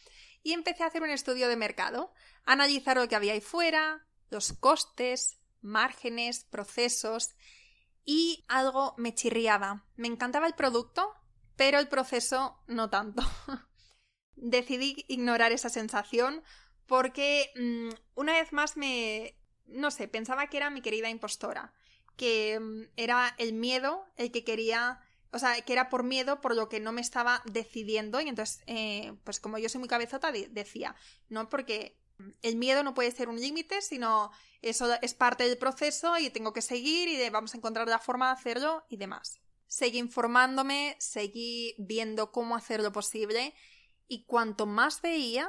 Y 0.43 0.53
empecé 0.53 0.85
a 0.85 0.87
hacer 0.87 1.03
un 1.03 1.11
estudio 1.11 1.49
de 1.49 1.57
mercado, 1.57 2.13
analizar 2.45 2.97
lo 2.97 3.09
que 3.09 3.17
había 3.17 3.33
ahí 3.33 3.41
fuera, 3.41 4.07
los 4.31 4.53
costes, 4.53 5.39
márgenes, 5.61 6.45
procesos, 6.45 7.35
y 8.05 8.45
algo 8.49 8.95
me 8.97 9.15
chirriaba. 9.15 9.85
Me 9.97 10.09
encantaba 10.09 10.47
el 10.47 10.55
producto, 10.55 11.13
pero 11.57 11.79
el 11.79 11.89
proceso 11.89 12.63
no 12.67 12.89
tanto. 12.89 13.23
Decidí 14.35 15.05
ignorar 15.09 15.53
esa 15.53 15.69
sensación 15.69 16.43
porque 16.89 17.53
mm, 17.55 17.91
una 18.17 18.33
vez 18.33 18.53
más 18.53 18.77
me, 18.77 19.37
no 19.67 19.93
sé, 19.93 20.09
pensaba 20.09 20.49
que 20.49 20.57
era 20.57 20.71
mi 20.71 20.81
querida 20.81 21.09
impostora, 21.09 21.73
que 22.17 22.59
mm, 22.59 22.83
era 22.97 23.35
el 23.39 23.53
miedo 23.53 24.05
el 24.17 24.33
que 24.33 24.43
quería, 24.43 25.01
o 25.31 25.39
sea, 25.39 25.61
que 25.61 25.73
era 25.73 25.91
por 25.91 26.03
miedo 26.03 26.41
por 26.41 26.57
lo 26.57 26.69
que 26.69 26.81
no 26.81 26.91
me 26.91 27.03
estaba 27.03 27.43
decidiendo 27.45 28.21
y 28.21 28.29
entonces, 28.29 28.63
eh, 28.67 29.13
pues 29.23 29.39
como 29.39 29.59
yo 29.59 29.69
soy 29.69 29.79
muy 29.79 29.89
cabezota, 29.89 30.33
decía, 30.33 30.97
no, 31.29 31.49
porque 31.49 32.01
el 32.43 32.57
miedo 32.57 32.83
no 32.83 32.95
puede 32.95 33.13
ser 33.13 33.29
un 33.29 33.41
límite, 33.41 33.83
sino 33.83 34.33
eso 34.63 34.89
es 35.03 35.15
parte 35.15 35.45
del 35.47 35.59
proceso 35.59 36.19
y 36.19 36.31
tengo 36.31 36.53
que 36.53 36.63
seguir 36.63 37.09
y 37.09 37.31
vamos 37.31 37.55
a 37.55 37.59
encontrar 37.59 37.87
la 37.87 37.99
forma 37.99 38.27
de 38.27 38.33
hacerlo 38.33 38.85
y 38.89 38.97
demás. 38.97 39.41
Seguí 39.67 39.99
informándome, 39.99 40.97
seguí 40.99 41.75
viendo 41.79 42.33
cómo 42.33 42.57
hacerlo 42.57 42.91
posible 42.93 43.55
y 44.09 44.25
cuanto 44.25 44.65
más 44.65 45.03
veía, 45.03 45.49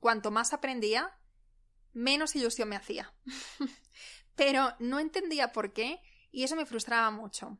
cuanto 0.00 0.30
más 0.30 0.52
aprendía, 0.52 1.18
menos 1.92 2.36
ilusión 2.36 2.68
me 2.68 2.76
hacía. 2.76 3.12
Pero 4.34 4.74
no 4.78 4.98
entendía 4.98 5.52
por 5.52 5.72
qué 5.72 6.00
y 6.30 6.44
eso 6.44 6.56
me 6.56 6.66
frustraba 6.66 7.10
mucho. 7.10 7.58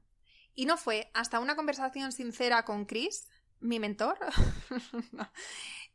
Y 0.55 0.67
no 0.67 0.77
fue 0.77 1.11
hasta 1.15 1.41
una 1.41 1.57
conversación 1.57 2.13
sincera 2.13 2.65
con 2.65 2.87
Chris, 2.87 3.29
mi 3.61 3.79
mentor, 3.79 4.19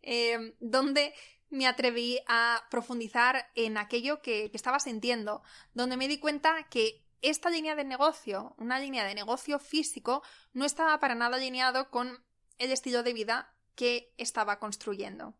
eh, 0.01 0.56
donde 0.60 1.13
me 1.49 1.67
atreví 1.67 2.19
a 2.27 2.63
profundizar 2.69 3.51
en 3.56 3.77
aquello 3.77 4.21
que, 4.21 4.49
que 4.49 4.58
estaba 4.58 4.80
sintiendo, 4.80 5.43
donde 5.73 5.97
me 5.97 6.08
di 6.08 6.19
cuenta 6.19 6.67
que 6.69 7.06
esta 7.21 7.49
línea 7.49 7.75
de 7.75 7.84
negocio, 7.84 8.56
una 8.58 8.80
línea 8.80 9.06
de 9.06 9.13
negocio 9.13 9.60
físico, 9.60 10.23
no 10.54 10.65
estaba 10.65 10.99
para 10.99 11.15
nada 11.15 11.38
alineado 11.38 11.91
con 11.91 12.23
el 12.58 12.71
estilo 12.71 13.04
de 13.04 13.13
vida 13.13 13.54
que 13.75 14.13
estaba 14.17 14.60
construyendo. 14.60 15.36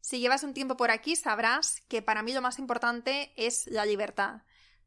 Si 0.00 0.20
llevas 0.20 0.42
un 0.42 0.54
tiempo 0.54 0.76
por 0.76 0.90
aquí 0.90 1.16
sabrás 1.16 1.80
que 1.88 2.02
para 2.02 2.22
mí 2.22 2.32
lo 2.32 2.42
más 2.42 2.58
importante 2.58 3.32
es 3.36 3.66
la 3.66 3.84
libertad. 3.84 4.42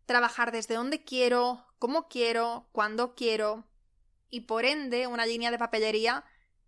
Trabajar 0.05 0.51
desde 0.51 0.75
donde 0.75 1.03
quiero, 1.03 1.65
cómo 1.79 2.07
quiero, 2.07 2.69
cuándo 2.71 3.15
quiero. 3.15 3.67
Y 4.29 4.41
por 4.41 4.65
ende, 4.65 5.07
una 5.07 5.25
línea 5.25 5.51
de 5.51 5.59
papelería 5.59 6.23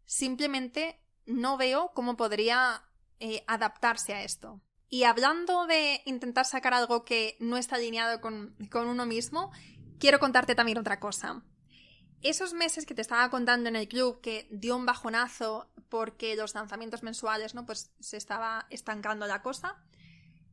simplemente 0.05 0.99
no 1.25 1.57
veo 1.57 1.91
cómo 1.93 2.17
podría 2.17 2.83
eh, 3.19 3.43
adaptarse 3.47 4.13
a 4.13 4.23
esto. 4.23 4.61
Y 4.89 5.05
hablando 5.05 5.65
de 5.65 6.01
intentar 6.05 6.45
sacar 6.45 6.73
algo 6.73 7.03
que 7.03 7.37
no 7.39 7.57
está 7.57 7.77
alineado 7.77 8.21
con, 8.21 8.55
con 8.69 8.87
uno 8.87 9.05
mismo, 9.05 9.51
quiero 9.97 10.19
contarte 10.19 10.53
también 10.53 10.77
otra 10.77 10.99
cosa. 10.99 11.43
Esos 12.23 12.53
meses 12.53 12.85
que 12.85 12.95
te 12.95 13.01
estaba 13.01 13.29
contando 13.29 13.67
en 13.67 13.75
el 13.75 13.89
club 13.89 14.21
que 14.21 14.47
dio 14.49 14.77
un 14.77 14.85
bajonazo 14.85 15.69
porque 15.89 16.37
los 16.37 16.55
lanzamientos 16.55 17.03
mensuales, 17.03 17.53
¿no? 17.53 17.65
Pues 17.65 17.91
se 17.99 18.15
estaba 18.15 18.65
estancando 18.69 19.27
la 19.27 19.41
cosa. 19.41 19.75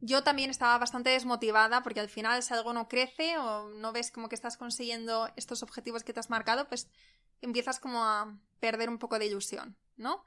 Yo 0.01 0.25
también 0.25 0.51
estaba 0.51 0.77
bastante 0.79 1.11
desmotivada 1.11 1.85
porque 1.85 2.01
al 2.01 2.09
final 2.09 2.43
si 2.43 2.53
algo 2.55 2.73
no 2.73 2.89
crece 2.89 3.39
o 3.39 3.69
no 3.69 3.93
ves 3.93 4.11
como 4.11 4.29
que 4.29 4.35
estás 4.35 4.57
consiguiendo 4.57 5.31
estos 5.37 5.63
objetivos 5.63 6.03
que 6.03 6.13
te 6.13 6.19
has 6.19 6.29
marcado, 6.29 6.67
pues 6.67 6.89
empiezas 7.41 7.79
como 7.79 8.05
a 8.05 8.37
perder 8.59 8.89
un 8.89 8.99
poco 8.99 9.21
de 9.21 9.27
ilusión, 9.27 9.77
¿no? 9.97 10.25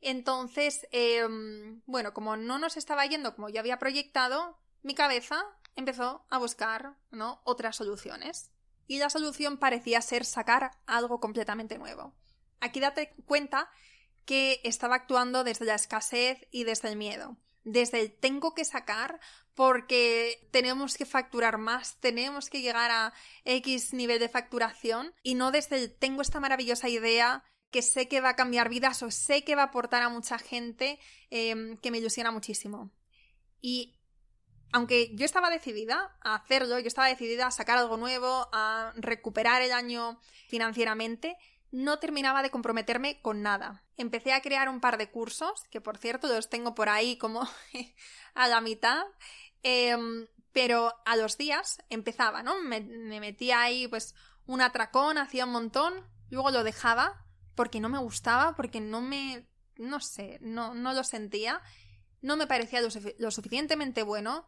Entonces, 0.00 0.88
em, 0.90 1.82
bueno, 1.86 2.12
como 2.12 2.36
no 2.36 2.58
nos 2.58 2.76
estaba 2.76 3.06
yendo 3.06 3.36
como 3.36 3.48
yo 3.48 3.60
había 3.60 3.78
proyectado, 3.78 4.58
mi 4.82 4.96
cabeza 4.96 5.44
empezó 5.76 6.26
a 6.30 6.38
buscar, 6.38 6.96
¿no? 7.12 7.42
Otras 7.44 7.76
soluciones 7.76 8.50
y 8.90 8.98
la 8.98 9.08
solución 9.08 9.56
parecía 9.56 10.02
ser 10.02 10.24
sacar 10.24 10.72
algo 10.84 11.20
completamente 11.20 11.78
nuevo. 11.78 12.12
Aquí 12.58 12.80
date 12.80 13.14
cuenta 13.24 13.70
que 14.24 14.60
estaba 14.64 14.96
actuando 14.96 15.44
desde 15.44 15.64
la 15.64 15.76
escasez 15.76 16.48
y 16.50 16.64
desde 16.64 16.88
el 16.88 16.96
miedo, 16.96 17.36
desde 17.62 18.00
el 18.00 18.12
tengo 18.12 18.52
que 18.52 18.64
sacar 18.64 19.20
porque 19.54 20.48
tenemos 20.50 20.96
que 20.96 21.06
facturar 21.06 21.56
más, 21.56 22.00
tenemos 22.00 22.50
que 22.50 22.62
llegar 22.62 22.90
a 22.90 23.14
X 23.44 23.94
nivel 23.94 24.18
de 24.18 24.28
facturación 24.28 25.14
y 25.22 25.36
no 25.36 25.52
desde 25.52 25.76
el 25.76 25.94
tengo 25.94 26.20
esta 26.20 26.40
maravillosa 26.40 26.88
idea 26.88 27.44
que 27.70 27.82
sé 27.82 28.08
que 28.08 28.20
va 28.20 28.30
a 28.30 28.36
cambiar 28.36 28.68
vidas 28.68 29.04
o 29.04 29.12
sé 29.12 29.44
que 29.44 29.54
va 29.54 29.62
a 29.62 29.66
aportar 29.66 30.02
a 30.02 30.08
mucha 30.08 30.36
gente 30.36 30.98
em, 31.30 31.76
que 31.76 31.92
me 31.92 31.98
ilusiona 31.98 32.32
muchísimo. 32.32 32.90
Y 33.60 33.99
aunque 34.72 35.14
yo 35.14 35.24
estaba 35.24 35.50
decidida 35.50 36.16
a 36.20 36.34
hacerlo, 36.34 36.78
yo 36.78 36.86
estaba 36.86 37.08
decidida 37.08 37.46
a 37.46 37.50
sacar 37.50 37.78
algo 37.78 37.96
nuevo, 37.96 38.48
a 38.52 38.92
recuperar 38.96 39.62
el 39.62 39.72
año 39.72 40.20
financieramente, 40.48 41.36
no 41.72 41.98
terminaba 41.98 42.42
de 42.42 42.50
comprometerme 42.50 43.20
con 43.20 43.42
nada. 43.42 43.84
Empecé 43.96 44.32
a 44.32 44.42
crear 44.42 44.68
un 44.68 44.80
par 44.80 44.98
de 44.98 45.10
cursos, 45.10 45.64
que 45.70 45.80
por 45.80 45.98
cierto 45.98 46.28
los 46.28 46.48
tengo 46.48 46.74
por 46.74 46.88
ahí 46.88 47.16
como 47.16 47.48
a 48.34 48.48
la 48.48 48.60
mitad, 48.60 49.04
em, 49.62 50.26
pero 50.52 50.94
a 51.04 51.16
los 51.16 51.36
días 51.36 51.78
empezaba, 51.90 52.42
¿no? 52.42 52.60
Me, 52.60 52.80
me 52.80 53.20
metía 53.20 53.60
ahí 53.60 53.86
pues 53.88 54.14
un 54.46 54.60
atracón, 54.60 55.18
hacía 55.18 55.44
un 55.44 55.52
montón, 55.52 56.04
luego 56.28 56.50
lo 56.50 56.64
dejaba 56.64 57.24
porque 57.54 57.80
no 57.80 57.88
me 57.88 57.98
gustaba, 57.98 58.56
porque 58.56 58.80
no 58.80 59.00
me... 59.00 59.46
no 59.76 60.00
sé, 60.00 60.38
no, 60.40 60.74
no 60.74 60.92
lo 60.92 61.04
sentía, 61.04 61.62
no 62.22 62.36
me 62.36 62.46
parecía 62.46 62.80
lo 62.80 63.30
suficientemente 63.30 64.02
bueno 64.02 64.46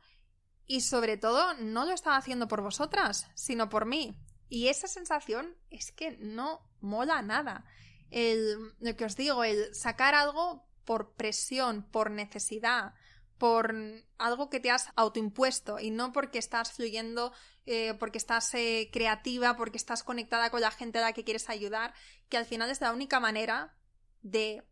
y 0.67 0.83
sobre 0.83 1.17
todo, 1.17 1.55
no 1.55 1.85
lo 1.85 1.93
estaba 1.93 2.17
haciendo 2.17 2.49
por 2.49 2.63
vosotras, 2.63 3.29
sino 3.35 3.69
por 3.69 3.87
mí. 3.87 4.17
Y 4.49 4.69
esa 4.69 4.87
sensación 4.87 5.57
es 5.71 5.93
que 5.93 6.17
no 6.19 6.61
mola 6.81 7.23
nada. 7.23 7.65
El, 8.11 8.75
lo 8.81 8.97
que 8.97 9.05
os 9.05 9.17
digo, 9.17 9.45
el 9.45 9.75
sacar 9.75 10.15
algo 10.15 10.67
por 10.85 11.15
presión, 11.15 11.83
por 11.91 12.11
necesidad, 12.11 12.95
por 13.39 13.75
algo 14.19 14.51
que 14.51 14.61
te 14.61 14.71
has 14.71 14.89
autoimpuesto 14.95 15.81
y 15.81 15.91
no 15.91 16.13
porque 16.13 16.39
estás 16.39 16.73
fluyendo, 16.73 17.33
eh, 17.67 17.95
porque 17.99 18.19
estás 18.19 18.55
eh, 18.55 18.89
creativa, 18.93 19.57
porque 19.57 19.79
estás 19.79 20.03
conectada 20.03 20.51
con 20.51 20.61
la 20.61 20.71
gente 20.71 20.99
a 20.99 21.03
la 21.03 21.13
que 21.13 21.25
quieres 21.25 21.49
ayudar, 21.49 21.95
que 22.29 22.37
al 22.37 22.45
final 22.45 22.71
es 22.71 22.81
la 22.81 22.93
única 22.93 23.19
manera 23.21 23.75
de, 24.21 24.63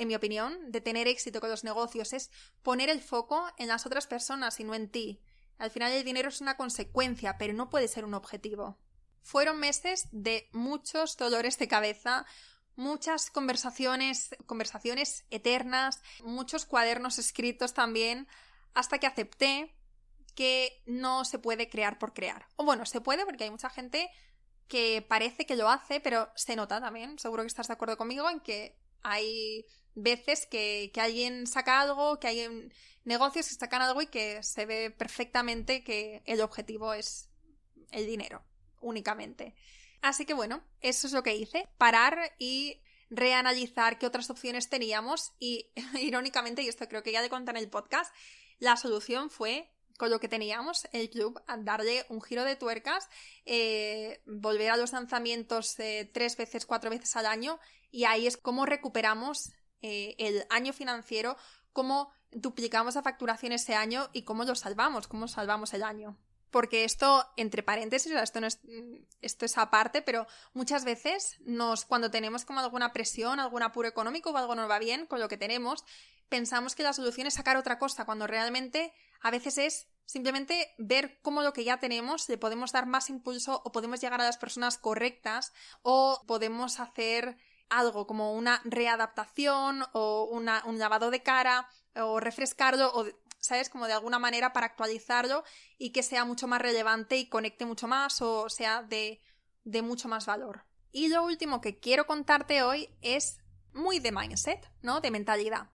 en 0.00 0.08
mi 0.08 0.14
opinión, 0.14 0.72
de 0.72 0.80
tener 0.80 1.06
éxito 1.06 1.40
con 1.40 1.50
los 1.50 1.62
negocios 1.62 2.14
es 2.14 2.30
poner 2.62 2.88
el 2.88 3.02
foco 3.02 3.46
en 3.58 3.68
las 3.68 3.84
otras 3.84 4.06
personas 4.06 4.58
y 4.58 4.64
no 4.64 4.74
en 4.74 4.90
ti. 4.90 5.20
Al 5.58 5.70
final 5.70 5.92
el 5.92 6.04
dinero 6.04 6.30
es 6.30 6.40
una 6.40 6.56
consecuencia, 6.56 7.36
pero 7.36 7.52
no 7.52 7.68
puede 7.68 7.86
ser 7.86 8.06
un 8.06 8.14
objetivo. 8.14 8.78
Fueron 9.22 9.58
meses 9.58 10.08
de 10.10 10.48
muchos 10.52 11.18
dolores 11.18 11.58
de 11.58 11.68
cabeza, 11.68 12.24
muchas 12.76 13.30
conversaciones, 13.30 14.30
conversaciones 14.46 15.26
eternas, 15.28 16.00
muchos 16.24 16.64
cuadernos 16.64 17.18
escritos 17.18 17.74
también, 17.74 18.26
hasta 18.72 18.98
que 18.98 19.06
acepté 19.06 19.76
que 20.34 20.82
no 20.86 21.26
se 21.26 21.38
puede 21.38 21.68
crear 21.68 21.98
por 21.98 22.14
crear. 22.14 22.46
O 22.56 22.64
bueno, 22.64 22.86
se 22.86 23.02
puede 23.02 23.26
porque 23.26 23.44
hay 23.44 23.50
mucha 23.50 23.68
gente 23.68 24.10
que 24.66 25.04
parece 25.06 25.44
que 25.44 25.56
lo 25.56 25.68
hace, 25.68 26.00
pero 26.00 26.30
se 26.36 26.56
nota 26.56 26.80
también. 26.80 27.18
Seguro 27.18 27.42
que 27.42 27.48
estás 27.48 27.66
de 27.66 27.74
acuerdo 27.74 27.98
conmigo 27.98 28.30
en 28.30 28.40
que 28.40 28.80
hay 29.02 29.66
veces 29.94 30.46
que, 30.46 30.90
que 30.92 31.00
alguien 31.00 31.46
saca 31.46 31.80
algo, 31.80 32.18
que 32.18 32.28
hay 32.28 32.70
negocios 33.04 33.48
que 33.48 33.54
sacan 33.54 33.82
algo 33.82 34.02
y 34.02 34.06
que 34.06 34.42
se 34.42 34.66
ve 34.66 34.90
perfectamente 34.90 35.82
que 35.82 36.22
el 36.26 36.40
objetivo 36.40 36.94
es 36.94 37.28
el 37.90 38.06
dinero, 38.06 38.42
únicamente. 38.80 39.54
Así 40.02 40.24
que 40.24 40.34
bueno, 40.34 40.62
eso 40.80 41.06
es 41.06 41.12
lo 41.12 41.22
que 41.22 41.34
hice, 41.34 41.68
parar 41.76 42.34
y 42.38 42.80
reanalizar 43.10 43.98
qué 43.98 44.06
otras 44.06 44.30
opciones 44.30 44.68
teníamos 44.68 45.32
y 45.38 45.70
irónicamente, 46.00 46.62
y 46.62 46.68
esto 46.68 46.88
creo 46.88 47.02
que 47.02 47.12
ya 47.12 47.22
le 47.22 47.28
conté 47.28 47.50
en 47.50 47.56
el 47.58 47.68
podcast, 47.68 48.14
la 48.58 48.76
solución 48.76 49.30
fue 49.30 49.70
con 49.98 50.08
lo 50.08 50.18
que 50.18 50.28
teníamos, 50.28 50.88
el 50.92 51.10
club, 51.10 51.42
darle 51.58 52.06
un 52.08 52.22
giro 52.22 52.44
de 52.44 52.56
tuercas, 52.56 53.10
eh, 53.44 54.22
volver 54.24 54.70
a 54.70 54.78
los 54.78 54.92
lanzamientos 54.92 55.78
eh, 55.78 56.10
tres 56.10 56.38
veces, 56.38 56.64
cuatro 56.64 56.88
veces 56.88 57.14
al 57.16 57.26
año 57.26 57.60
y 57.90 58.04
ahí 58.04 58.26
es 58.26 58.38
como 58.38 58.64
recuperamos 58.64 59.52
eh, 59.82 60.14
el 60.18 60.46
año 60.50 60.72
financiero, 60.72 61.36
cómo 61.72 62.12
duplicamos 62.32 62.94
la 62.94 63.02
facturación 63.02 63.52
ese 63.52 63.74
año 63.74 64.08
y 64.12 64.22
cómo 64.22 64.44
lo 64.44 64.54
salvamos, 64.54 65.08
cómo 65.08 65.28
salvamos 65.28 65.74
el 65.74 65.82
año. 65.82 66.16
Porque 66.50 66.84
esto, 66.84 67.24
entre 67.36 67.62
paréntesis, 67.62 68.10
esto, 68.10 68.40
no 68.40 68.48
es, 68.48 68.60
esto 69.20 69.44
es 69.44 69.56
aparte, 69.56 70.02
pero 70.02 70.26
muchas 70.52 70.84
veces 70.84 71.36
nos, 71.40 71.84
cuando 71.84 72.10
tenemos 72.10 72.44
como 72.44 72.58
alguna 72.58 72.92
presión, 72.92 73.38
algún 73.38 73.62
apuro 73.62 73.88
económico 73.88 74.30
o 74.30 74.36
algo 74.36 74.56
no 74.56 74.66
va 74.66 74.80
bien 74.80 75.06
con 75.06 75.20
lo 75.20 75.28
que 75.28 75.36
tenemos, 75.36 75.84
pensamos 76.28 76.74
que 76.74 76.82
la 76.82 76.92
solución 76.92 77.28
es 77.28 77.34
sacar 77.34 77.56
otra 77.56 77.78
cosa, 77.78 78.04
cuando 78.04 78.26
realmente 78.26 78.92
a 79.20 79.30
veces 79.30 79.58
es 79.58 79.86
simplemente 80.06 80.74
ver 80.76 81.20
cómo 81.22 81.42
lo 81.42 81.52
que 81.52 81.62
ya 81.62 81.78
tenemos 81.78 82.28
le 82.28 82.36
podemos 82.36 82.72
dar 82.72 82.86
más 82.86 83.10
impulso 83.10 83.62
o 83.64 83.70
podemos 83.70 84.00
llegar 84.00 84.20
a 84.20 84.24
las 84.24 84.38
personas 84.38 84.76
correctas 84.76 85.52
o 85.82 86.24
podemos 86.26 86.80
hacer 86.80 87.36
algo 87.70 88.06
como 88.06 88.34
una 88.34 88.60
readaptación 88.64 89.84
o 89.92 90.24
un 90.24 90.78
lavado 90.78 91.10
de 91.10 91.22
cara 91.22 91.68
o 91.96 92.20
refrescarlo 92.20 92.90
o 92.94 93.06
¿sabes? 93.38 93.70
Como 93.70 93.86
de 93.86 93.94
alguna 93.94 94.18
manera 94.18 94.52
para 94.52 94.66
actualizarlo 94.66 95.44
y 95.78 95.90
que 95.90 96.02
sea 96.02 96.24
mucho 96.24 96.46
más 96.46 96.60
relevante 96.60 97.16
y 97.16 97.28
conecte 97.28 97.64
mucho 97.64 97.88
más 97.88 98.20
o 98.20 98.48
sea 98.48 98.82
de, 98.82 99.20
de 99.64 99.82
mucho 99.82 100.08
más 100.08 100.26
valor. 100.26 100.66
Y 100.92 101.08
lo 101.08 101.24
último 101.24 101.60
que 101.60 101.78
quiero 101.78 102.06
contarte 102.06 102.62
hoy 102.62 102.88
es 103.00 103.38
muy 103.72 103.98
de 104.00 104.12
mindset, 104.12 104.70
¿no? 104.82 105.00
De 105.00 105.10
mentalidad. 105.10 105.70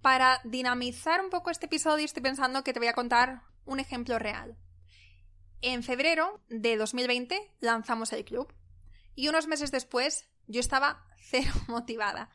Para 0.00 0.40
dinamizar 0.44 1.20
un 1.20 1.30
poco 1.30 1.50
este 1.50 1.66
episodio 1.66 2.04
estoy 2.04 2.22
pensando 2.22 2.64
que 2.64 2.72
te 2.72 2.80
voy 2.80 2.88
a 2.88 2.94
contar 2.94 3.42
un 3.64 3.78
ejemplo 3.78 4.18
real. 4.18 4.56
En 5.60 5.82
febrero 5.82 6.40
de 6.48 6.76
2020 6.76 7.54
lanzamos 7.60 8.12
el 8.12 8.24
club 8.24 8.52
y 9.14 9.28
unos 9.28 9.46
meses 9.46 9.70
después 9.70 10.28
yo 10.46 10.60
estaba 10.60 11.04
cero 11.30 11.52
motivada. 11.68 12.30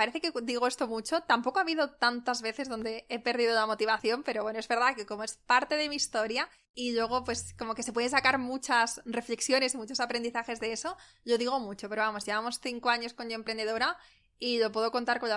Parece 0.00 0.22
que 0.22 0.32
digo 0.42 0.66
esto 0.66 0.88
mucho, 0.88 1.20
tampoco 1.24 1.58
ha 1.58 1.62
habido 1.62 1.90
tantas 1.90 2.40
veces 2.40 2.70
donde 2.70 3.04
he 3.10 3.18
perdido 3.18 3.54
la 3.54 3.66
motivación, 3.66 4.22
pero 4.22 4.42
bueno, 4.42 4.58
es 4.58 4.66
verdad 4.66 4.94
que 4.96 5.04
como 5.04 5.24
es 5.24 5.36
parte 5.36 5.76
de 5.76 5.90
mi 5.90 5.96
historia 5.96 6.48
y 6.72 6.92
luego 6.92 7.22
pues 7.22 7.52
como 7.58 7.74
que 7.74 7.82
se 7.82 7.92
pueden 7.92 8.08
sacar 8.08 8.38
muchas 8.38 9.02
reflexiones 9.04 9.74
y 9.74 9.76
muchos 9.76 10.00
aprendizajes 10.00 10.58
de 10.58 10.72
eso, 10.72 10.96
yo 11.26 11.36
digo 11.36 11.60
mucho, 11.60 11.90
pero 11.90 12.00
vamos, 12.00 12.24
llevamos 12.24 12.60
cinco 12.60 12.88
años 12.88 13.12
con 13.12 13.28
Yo 13.28 13.34
Emprendedora 13.34 13.98
y 14.38 14.58
lo 14.58 14.72
puedo 14.72 14.90
contar 14.90 15.20
con, 15.20 15.30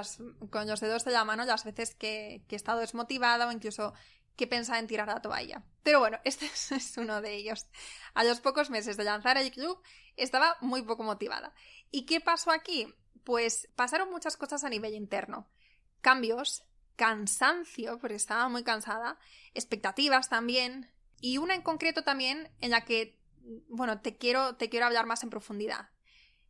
con 0.50 0.66
los 0.66 0.80
dedos 0.80 1.04
de 1.04 1.12
la 1.12 1.26
mano 1.26 1.44
las 1.44 1.66
veces 1.66 1.94
que, 1.94 2.46
que 2.48 2.56
he 2.56 2.58
estado 2.58 2.80
desmotivada 2.80 3.48
o 3.48 3.52
incluso 3.52 3.94
que 4.36 4.48
pensaba 4.48 4.80
en 4.80 4.88
tirar 4.88 5.08
la 5.08 5.22
toalla. 5.22 5.64
Pero 5.84 6.00
bueno, 6.00 6.20
este 6.26 6.46
es 6.46 6.98
uno 6.98 7.22
de 7.22 7.36
ellos. 7.36 7.68
A 8.14 8.24
los 8.24 8.42
pocos 8.42 8.70
meses 8.70 8.98
de 8.98 9.04
lanzar 9.04 9.38
el 9.38 9.52
club 9.52 9.82
estaba 10.16 10.58
muy 10.62 10.82
poco 10.82 11.04
motivada. 11.04 11.54
¿Y 11.92 12.06
qué 12.06 12.22
pasó 12.22 12.52
aquí? 12.52 12.94
pues 13.24 13.70
pasaron 13.76 14.10
muchas 14.10 14.38
cosas 14.38 14.64
a 14.64 14.70
nivel 14.70 14.94
interno. 14.94 15.48
Cambios, 16.02 16.66
cansancio, 16.96 18.00
porque 18.00 18.16
estaba 18.16 18.50
muy 18.50 18.64
cansada, 18.64 19.18
expectativas 19.54 20.30
también, 20.30 20.92
y 21.22 21.38
una 21.38 21.56
en 21.56 21.62
concreto 21.62 22.04
también 22.04 22.52
en 22.60 22.72
la 22.72 22.84
que, 22.86 23.18
bueno, 23.70 24.02
te 24.02 24.18
quiero, 24.18 24.56
te 24.56 24.70
quiero 24.70 24.86
hablar 24.86 25.06
más 25.06 25.24
en 25.24 25.30
profundidad. 25.30 25.90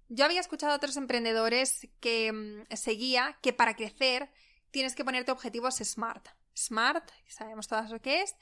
Yo 0.10 0.26
había 0.26 0.40
escuchado 0.40 0.74
a 0.74 0.78
otros 0.78 0.98
emprendedores 0.98 1.88
que 2.00 2.32
mm, 2.32 2.76
seguía 2.76 3.38
que 3.42 3.54
para 3.54 3.76
crecer 3.76 4.32
tienes 4.72 4.96
que 4.96 5.06
ponerte 5.06 5.32
objetivos 5.32 5.76
SMART. 5.76 6.28
SMART, 6.56 7.12
sabemos 7.28 7.68
todas 7.68 7.90
lo 7.90 8.02
que 8.02 8.22
es, 8.22 8.36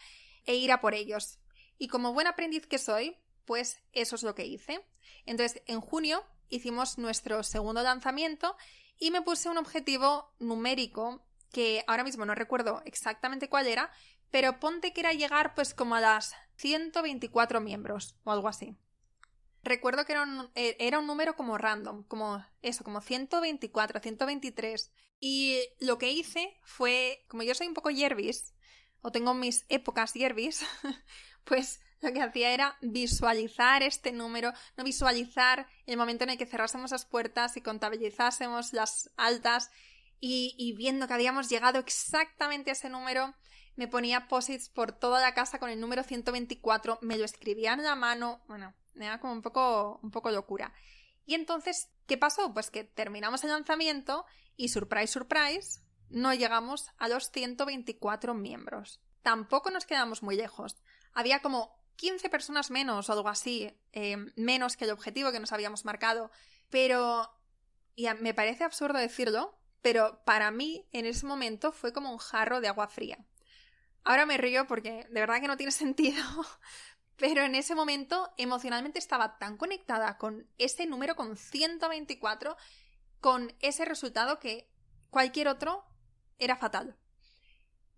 e 0.46 0.56
ir 0.56 0.72
a 0.72 0.82
por 0.82 0.94
ellos. 0.94 1.40
Y 1.78 1.88
como 1.88 2.14
buen 2.14 2.28
aprendiz 2.28 2.68
que 2.68 2.78
soy, 2.78 3.18
pues 3.46 3.82
eso 3.92 4.16
es 4.16 4.24
lo 4.24 4.36
que 4.36 4.46
hice. 4.46 4.86
Entonces, 5.26 5.62
en 5.66 5.82
junio 5.82 6.24
hicimos 6.50 6.98
nuestro 6.98 7.44
segundo 7.44 7.82
lanzamiento 7.82 8.56
y 9.00 9.12
me 9.12 9.22
puse 9.22 9.50
un 9.50 9.58
objetivo 9.58 10.34
numérico 10.40 11.26
que 11.52 11.84
ahora 11.88 12.04
mismo 12.04 12.26
no 12.26 12.36
recuerdo 12.36 12.82
exactamente 12.86 13.50
cuál 13.50 13.68
era, 13.68 13.92
pero 14.30 14.60
ponte 14.60 14.94
que 14.94 15.02
era 15.02 15.14
llegar 15.14 15.54
pues 15.56 15.74
como 15.74 15.96
a 15.96 16.02
las 16.02 16.34
124 16.58 17.60
miembros 17.60 18.16
o 18.24 18.32
algo 18.32 18.48
así. 18.48 18.78
Recuerdo 19.64 20.06
que 20.06 20.14
era 20.14 20.24
un, 20.24 20.50
eh, 20.56 20.76
era 20.80 21.00
un 21.00 21.08
número 21.08 21.36
como 21.36 21.58
random, 21.58 22.04
como 22.04 22.44
eso, 22.62 22.84
como 22.84 23.02
124, 23.02 24.00
123. 24.00 24.92
Y 25.24 25.60
lo 25.80 26.00
que 26.00 26.12
hice 26.12 26.60
fue, 26.64 27.24
como 27.28 27.44
yo 27.44 27.54
soy 27.54 27.68
un 27.68 27.76
poco 27.76 27.92
yerbis, 27.92 28.56
o 29.02 29.12
tengo 29.12 29.36
mis 29.36 29.66
épocas 29.70 30.14
yerbis, 30.16 30.66
pues 31.46 31.80
lo 32.02 32.12
que 32.12 32.22
hacía 32.22 32.54
era 32.54 32.76
visualizar 32.82 33.84
este 33.84 34.12
número, 34.12 34.52
no 34.76 34.84
visualizar 34.84 35.68
el 35.86 35.98
momento 35.98 36.24
en 36.24 36.32
el 36.32 36.38
que 36.40 36.48
cerrásemos 36.48 36.90
las 36.90 37.06
puertas 37.06 37.56
y 37.56 37.62
contabilizásemos 37.62 38.74
las 38.74 39.12
altas 39.16 39.70
y, 40.20 40.74
viendo 40.76 41.08
que 41.08 41.14
habíamos 41.14 41.50
llegado 41.50 41.78
exactamente 41.78 42.72
a 42.72 42.74
ese 42.74 42.90
número, 42.90 43.36
me 43.76 43.88
ponía 43.88 44.28
posits 44.28 44.70
por 44.70 44.92
toda 44.92 45.22
la 45.22 45.36
casa 45.36 45.60
con 45.60 45.70
el 45.70 45.80
número 45.80 46.04
124, 46.04 46.98
me 47.02 47.18
lo 47.18 47.26
escribía 47.26 47.74
en 47.74 47.84
la 47.84 47.96
mano, 47.96 48.42
bueno, 48.48 48.74
era 48.96 49.20
como 49.20 49.34
un 49.34 49.42
poco, 49.42 50.00
un 50.02 50.10
poco 50.10 50.32
locura. 50.32 50.74
Y 51.26 51.36
entonces, 51.36 51.90
¿qué 52.08 52.18
pasó? 52.18 52.54
Pues 52.54 52.72
que 52.72 52.84
terminamos 52.84 53.44
el 53.44 53.52
lanzamiento 53.52 54.26
y, 54.56 54.70
surprise, 54.70 55.08
surprise, 55.08 55.82
no 56.10 56.34
llegamos 56.34 56.90
a 56.98 57.08
los 57.08 57.32
124 57.32 58.34
miembros. 58.34 59.00
Tampoco 59.22 59.72
nos 59.72 59.86
quedamos 59.86 60.24
muy 60.24 60.36
lejos. 60.36 60.78
Había 61.14 61.42
como 61.42 61.76
15 61.96 62.30
personas 62.30 62.72
menos 62.72 63.10
o 63.10 63.14
algo 63.14 63.30
así, 63.30 63.72
eh, 63.92 64.18
menos 64.36 64.78
que 64.78 64.86
el 64.86 64.92
objetivo 64.92 65.32
que 65.32 65.40
nos 65.40 65.52
habíamos 65.52 65.86
marcado. 65.86 66.32
Pero, 66.70 67.32
y 67.96 68.08
me 68.20 68.34
parece 68.34 68.64
absurdo 68.64 68.98
decirlo, 69.00 69.58
pero 69.82 70.24
para 70.26 70.52
mí 70.52 70.88
en 70.92 71.06
ese 71.06 71.26
momento 71.26 71.72
fue 71.72 71.94
como 71.94 72.12
un 72.12 72.18
jarro 72.18 72.62
de 72.62 72.68
agua 72.68 72.88
fría. 72.88 73.26
Ahora 74.04 74.26
me 74.26 74.38
río 74.38 74.66
porque 74.68 75.06
de 75.10 75.20
verdad 75.20 75.42
que 75.42 75.48
no 75.48 75.58
tiene 75.58 75.72
sentido, 75.72 76.24
pero 77.22 77.44
en 77.44 77.54
ese 77.54 77.76
momento 77.76 78.34
emocionalmente 78.38 78.98
estaba 78.98 79.38
tan 79.38 79.56
conectada 79.56 80.18
con 80.18 80.48
ese 80.58 80.88
número, 80.88 81.16
con 81.16 81.38
124, 81.38 82.58
con 83.20 83.54
ese 83.60 83.86
resultado 83.86 84.40
que 84.40 84.68
cualquier 85.12 85.48
otro 85.48 85.86
era 86.40 86.56
fatal. 86.56 86.98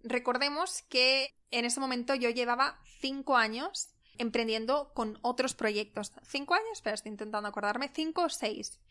Recordemos 0.03 0.81
que 0.89 1.33
en 1.51 1.63
ese 1.63 1.79
momento 1.79 2.15
yo 2.15 2.31
llevaba 2.31 2.81
5 2.99 3.37
años 3.37 3.95
emprendiendo 4.17 4.91
con 4.93 5.17
otros 5.21 5.53
proyectos. 5.53 6.11
¿Cinco 6.23 6.55
años? 6.55 6.81
Pero 6.83 6.95
estoy 6.95 7.11
intentando 7.11 7.47
acordarme. 7.47 7.89
Cinco 7.93 8.23
o 8.23 8.29
seis. 8.29 8.81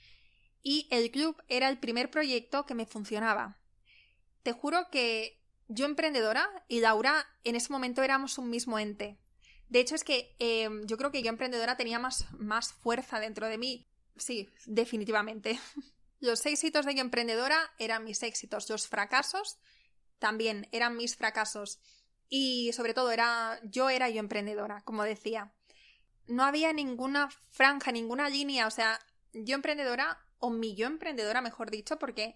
Y 0.62 0.88
el 0.90 1.10
club 1.10 1.40
era 1.46 1.68
el 1.68 1.78
primer 1.78 2.10
proyecto 2.10 2.64
que 2.64 2.74
me 2.74 2.86
funcionaba. 2.86 3.60
Te 4.42 4.52
juro 4.52 4.88
que 4.90 5.40
yo 5.68 5.84
emprendedora 5.84 6.48
y 6.68 6.80
Laura 6.80 7.26
en 7.44 7.54
ese 7.54 7.70
momento 7.70 8.02
éramos 8.02 8.38
un 8.38 8.48
mismo 8.48 8.78
ente. 8.78 9.21
De 9.72 9.80
hecho 9.80 9.94
es 9.94 10.04
que 10.04 10.36
em, 10.38 10.84
yo 10.84 10.98
creo 10.98 11.10
que 11.10 11.22
yo 11.22 11.30
emprendedora 11.30 11.78
tenía 11.78 11.98
más, 11.98 12.26
más 12.32 12.74
fuerza 12.74 13.20
dentro 13.20 13.48
de 13.48 13.56
mí. 13.56 13.88
Sí, 14.18 14.50
definitivamente. 14.66 15.58
Los 16.20 16.44
éxitos 16.44 16.84
de 16.84 16.94
yo 16.94 17.00
emprendedora 17.00 17.72
eran 17.78 18.04
mis 18.04 18.22
éxitos. 18.22 18.68
Los 18.68 18.86
fracasos 18.86 19.58
también 20.18 20.68
eran 20.72 20.98
mis 20.98 21.16
fracasos. 21.16 21.80
Y 22.28 22.70
sobre 22.74 22.92
todo 22.92 23.12
era 23.12 23.60
yo 23.62 23.88
era 23.88 24.10
yo 24.10 24.20
emprendedora, 24.20 24.82
como 24.82 25.04
decía. 25.04 25.54
No 26.26 26.44
había 26.44 26.74
ninguna 26.74 27.30
franja, 27.48 27.92
ninguna 27.92 28.28
línea, 28.28 28.66
o 28.66 28.70
sea, 28.70 28.98
yo 29.32 29.54
emprendedora 29.54 30.18
o 30.38 30.50
mi 30.50 30.74
yo 30.74 30.86
emprendedora, 30.86 31.40
mejor 31.40 31.70
dicho, 31.70 31.98
porque 31.98 32.34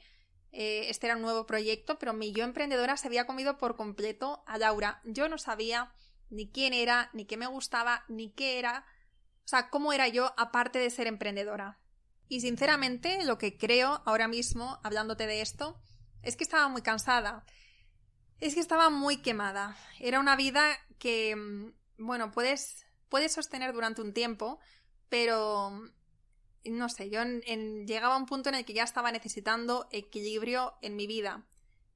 eh, 0.52 0.86
este 0.88 1.06
era 1.06 1.16
un 1.16 1.22
nuevo 1.22 1.44
proyecto, 1.44 1.98
pero 1.98 2.14
mi 2.14 2.32
yo 2.32 2.44
emprendedora 2.44 2.96
se 2.96 3.08
había 3.08 3.26
comido 3.26 3.58
por 3.58 3.76
completo 3.76 4.42
a 4.46 4.56
Laura. 4.56 5.02
Yo 5.04 5.28
no 5.28 5.36
sabía 5.36 5.92
ni 6.30 6.50
quién 6.50 6.72
era, 6.72 7.10
ni 7.12 7.24
qué 7.24 7.36
me 7.36 7.46
gustaba, 7.46 8.04
ni 8.08 8.30
qué 8.30 8.58
era, 8.58 8.84
o 9.44 9.48
sea, 9.48 9.70
cómo 9.70 9.92
era 9.92 10.08
yo 10.08 10.32
aparte 10.36 10.78
de 10.78 10.90
ser 10.90 11.06
emprendedora. 11.06 11.78
Y 12.28 12.40
sinceramente, 12.40 13.24
lo 13.24 13.38
que 13.38 13.56
creo 13.56 14.02
ahora 14.04 14.26
mismo, 14.26 14.80
hablándote 14.82 15.26
de 15.26 15.40
esto, 15.40 15.80
es 16.22 16.36
que 16.36 16.44
estaba 16.44 16.68
muy 16.68 16.82
cansada. 16.82 17.44
Es 18.40 18.54
que 18.54 18.60
estaba 18.60 18.90
muy 18.90 19.18
quemada. 19.18 19.76
Era 20.00 20.18
una 20.18 20.34
vida 20.36 20.76
que, 20.98 21.36
mm, 21.36 21.72
bueno, 21.98 22.32
puedes, 22.32 22.84
puedes 23.08 23.32
sostener 23.32 23.72
durante 23.72 24.02
un 24.02 24.12
tiempo, 24.12 24.58
pero 25.08 25.80
no 26.64 26.88
sé, 26.88 27.10
yo 27.10 27.22
llegaba 27.24 28.14
a 28.14 28.18
un 28.18 28.26
punto 28.26 28.48
en 28.48 28.56
el 28.56 28.64
que 28.64 28.74
ya 28.74 28.82
estaba 28.82 29.12
necesitando 29.12 29.86
equilibrio 29.92 30.74
en 30.82 30.96
mi 30.96 31.06
vida. 31.06 31.46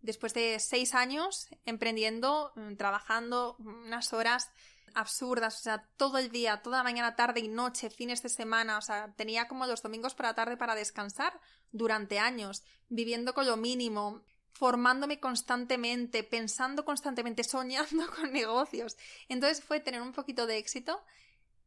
Después 0.02 0.32
de 0.34 0.58
seis 0.60 0.94
años 0.94 1.48
emprendiendo, 1.66 2.52
mm, 2.56 2.76
trabajando 2.76 3.56
unas 3.58 4.12
horas 4.12 4.50
absurdas, 4.94 5.60
o 5.60 5.62
sea, 5.62 5.88
todo 5.96 6.18
el 6.18 6.30
día, 6.30 6.62
toda 6.62 6.82
mañana, 6.82 7.16
tarde 7.16 7.40
y 7.40 7.48
noche, 7.48 7.90
fines 7.90 8.22
de 8.22 8.28
semana, 8.28 8.78
o 8.78 8.82
sea, 8.82 9.12
tenía 9.16 9.46
como 9.48 9.66
los 9.66 9.82
domingos 9.82 10.14
por 10.14 10.26
la 10.26 10.34
tarde 10.34 10.56
para 10.56 10.74
descansar 10.74 11.40
durante 11.72 12.18
años, 12.18 12.64
viviendo 12.88 13.34
con 13.34 13.46
lo 13.46 13.56
mínimo, 13.56 14.22
formándome 14.52 15.20
constantemente, 15.20 16.22
pensando 16.24 16.84
constantemente, 16.84 17.44
soñando 17.44 18.10
con 18.16 18.32
negocios. 18.32 18.96
Entonces 19.28 19.62
fue 19.64 19.80
tener 19.80 20.02
un 20.02 20.12
poquito 20.12 20.46
de 20.46 20.58
éxito 20.58 21.02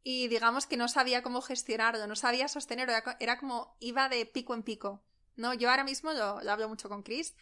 y 0.02 0.28
digamos 0.28 0.66
que 0.66 0.76
no 0.76 0.88
sabía 0.88 1.22
cómo 1.22 1.40
gestionarlo, 1.40 2.06
no 2.06 2.16
sabía 2.16 2.48
sostenerlo, 2.48 2.94
era, 3.20 3.38
como 3.38 3.76
iba 3.80 4.08
de 4.08 4.26
pico 4.26 4.54
en 4.54 4.62
pico. 4.62 5.02
¿no? 5.36 5.54
Yo 5.54 5.70
ahora 5.70 5.84
mismo 5.84 6.12
lo, 6.12 6.40
lo 6.42 6.52
hablo 6.52 6.68
mucho 6.68 6.88
con 6.88 7.02
Chris, 7.02 7.34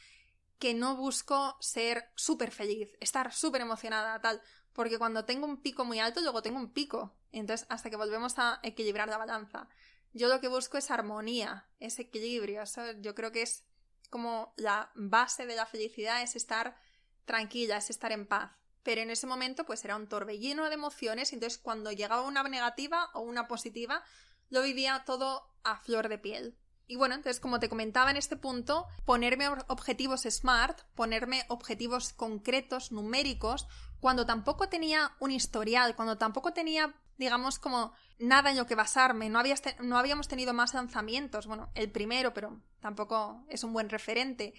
que 0.62 0.75
no 0.75 0.94
busco 0.94 1.57
ser 1.59 2.09
súper 2.14 2.53
feliz, 2.53 2.96
estar 3.01 3.35
súper 3.35 3.62
emocionada, 3.62 4.20
tal, 4.20 4.40
porque 4.72 4.96
cuando 4.96 5.25
tengo 5.25 5.44
un 5.44 5.61
pico 5.61 5.85
muy 5.85 5.98
alto, 5.98 6.20
luego 6.20 6.40
tengo 6.40 6.61
un 6.61 6.72
pico. 6.72 7.16
Entonces, 7.33 7.66
hasta 7.68 7.90
que 7.90 7.96
volvemos 7.96 8.38
a 8.38 8.61
equilibrar 8.62 9.09
la 9.09 9.18
balanza. 9.18 9.68
Yo 10.12 10.29
lo 10.29 10.40
que 10.40 10.46
busco 10.46 10.79
es 10.79 10.92
armonía, 10.92 11.66
es 11.81 11.98
equilibrio. 11.98 12.62
yo 13.01 13.12
creo 13.16 13.33
que 13.33 13.42
es 13.42 13.64
como 14.09 14.55
la 14.57 14.92
base 14.94 15.46
de 15.46 15.57
la 15.57 15.66
felicidad, 15.66 16.22
es 16.22 16.37
estar 16.37 16.77
tranquila, 17.25 17.79
es 17.79 17.90
estar 17.90 18.12
en 18.12 18.29
paz 18.29 18.53
pero 18.85 19.01
en 19.01 19.11
ese 19.11 19.29
momento 19.29 19.64
pues 19.64 19.85
era 19.85 19.94
un 19.94 20.09
torbellino 20.09 20.68
de 20.68 20.75
emociones, 20.75 21.33
entonces 21.33 21.57
cuando 21.57 21.92
llegaba 21.92 22.22
una 22.22 22.42
negativa 22.42 23.11
o 23.14 23.20
una 23.20 23.46
positiva, 23.46 24.03
lo 24.51 24.61
vivía 24.62 25.05
todo 25.07 25.55
a 25.62 25.77
flor 25.77 26.09
de 26.09 26.18
piel. 26.18 26.59
Y 26.92 26.96
bueno, 26.96 27.14
entonces 27.14 27.40
como 27.40 27.59
te 27.59 27.70
comentaba 27.70 28.11
en 28.11 28.18
este 28.18 28.37
punto, 28.37 28.87
ponerme 29.07 29.48
objetivos 29.68 30.24
SMART, 30.28 30.83
ponerme 30.94 31.46
objetivos 31.48 32.12
concretos, 32.12 32.92
numéricos, 32.92 33.66
cuando 33.98 34.26
tampoco 34.26 34.68
tenía 34.68 35.12
un 35.18 35.31
historial, 35.31 35.96
cuando 35.96 36.18
tampoco 36.18 36.52
tenía, 36.52 36.94
digamos, 37.16 37.59
como 37.59 37.94
nada 38.18 38.50
en 38.50 38.59
lo 38.59 38.66
que 38.66 38.74
basarme, 38.74 39.31
no, 39.31 39.42
no 39.81 39.96
habíamos 39.96 40.28
tenido 40.28 40.52
más 40.52 40.74
lanzamientos, 40.74 41.46
bueno, 41.46 41.70
el 41.74 41.90
primero, 41.90 42.35
pero 42.35 42.61
tampoco 42.83 43.42
es 43.48 43.64
un 43.64 43.72
buen 43.72 43.88
referente. 43.88 44.52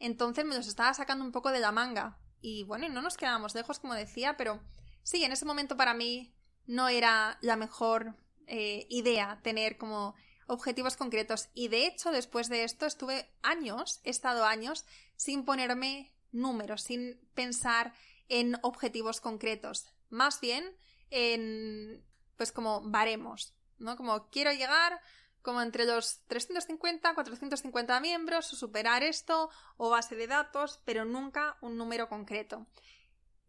Entonces 0.00 0.44
me 0.44 0.56
los 0.56 0.66
estaba 0.66 0.92
sacando 0.92 1.24
un 1.24 1.30
poco 1.30 1.52
de 1.52 1.60
la 1.60 1.70
manga. 1.70 2.18
Y 2.40 2.64
bueno, 2.64 2.88
no 2.88 3.00
nos 3.00 3.16
quedábamos 3.16 3.54
lejos, 3.54 3.78
como 3.78 3.94
decía, 3.94 4.36
pero 4.36 4.60
sí, 5.04 5.22
en 5.22 5.30
ese 5.30 5.44
momento 5.44 5.76
para 5.76 5.94
mí 5.94 6.34
no 6.66 6.88
era 6.88 7.38
la 7.42 7.54
mejor 7.54 8.16
eh, 8.48 8.88
idea 8.90 9.38
tener 9.44 9.78
como 9.78 10.16
objetivos 10.46 10.96
concretos. 10.96 11.48
Y 11.54 11.68
de 11.68 11.86
hecho, 11.86 12.10
después 12.10 12.48
de 12.48 12.64
esto, 12.64 12.86
estuve 12.86 13.30
años, 13.42 14.00
he 14.04 14.10
estado 14.10 14.44
años, 14.44 14.84
sin 15.16 15.44
ponerme 15.44 16.12
números, 16.32 16.82
sin 16.82 17.20
pensar 17.34 17.94
en 18.28 18.58
objetivos 18.62 19.20
concretos. 19.20 19.86
Más 20.08 20.40
bien 20.40 20.76
en, 21.10 22.04
pues 22.36 22.52
como 22.52 22.82
baremos, 22.82 23.54
¿no? 23.78 23.96
Como 23.96 24.28
quiero 24.30 24.52
llegar 24.52 25.00
como 25.42 25.62
entre 25.62 25.84
los 25.84 26.26
350, 26.26 27.14
450 27.14 28.00
miembros, 28.00 28.52
o 28.52 28.56
superar 28.56 29.04
esto, 29.04 29.48
o 29.76 29.90
base 29.90 30.16
de 30.16 30.26
datos, 30.26 30.80
pero 30.84 31.04
nunca 31.04 31.56
un 31.60 31.76
número 31.78 32.08
concreto. 32.08 32.66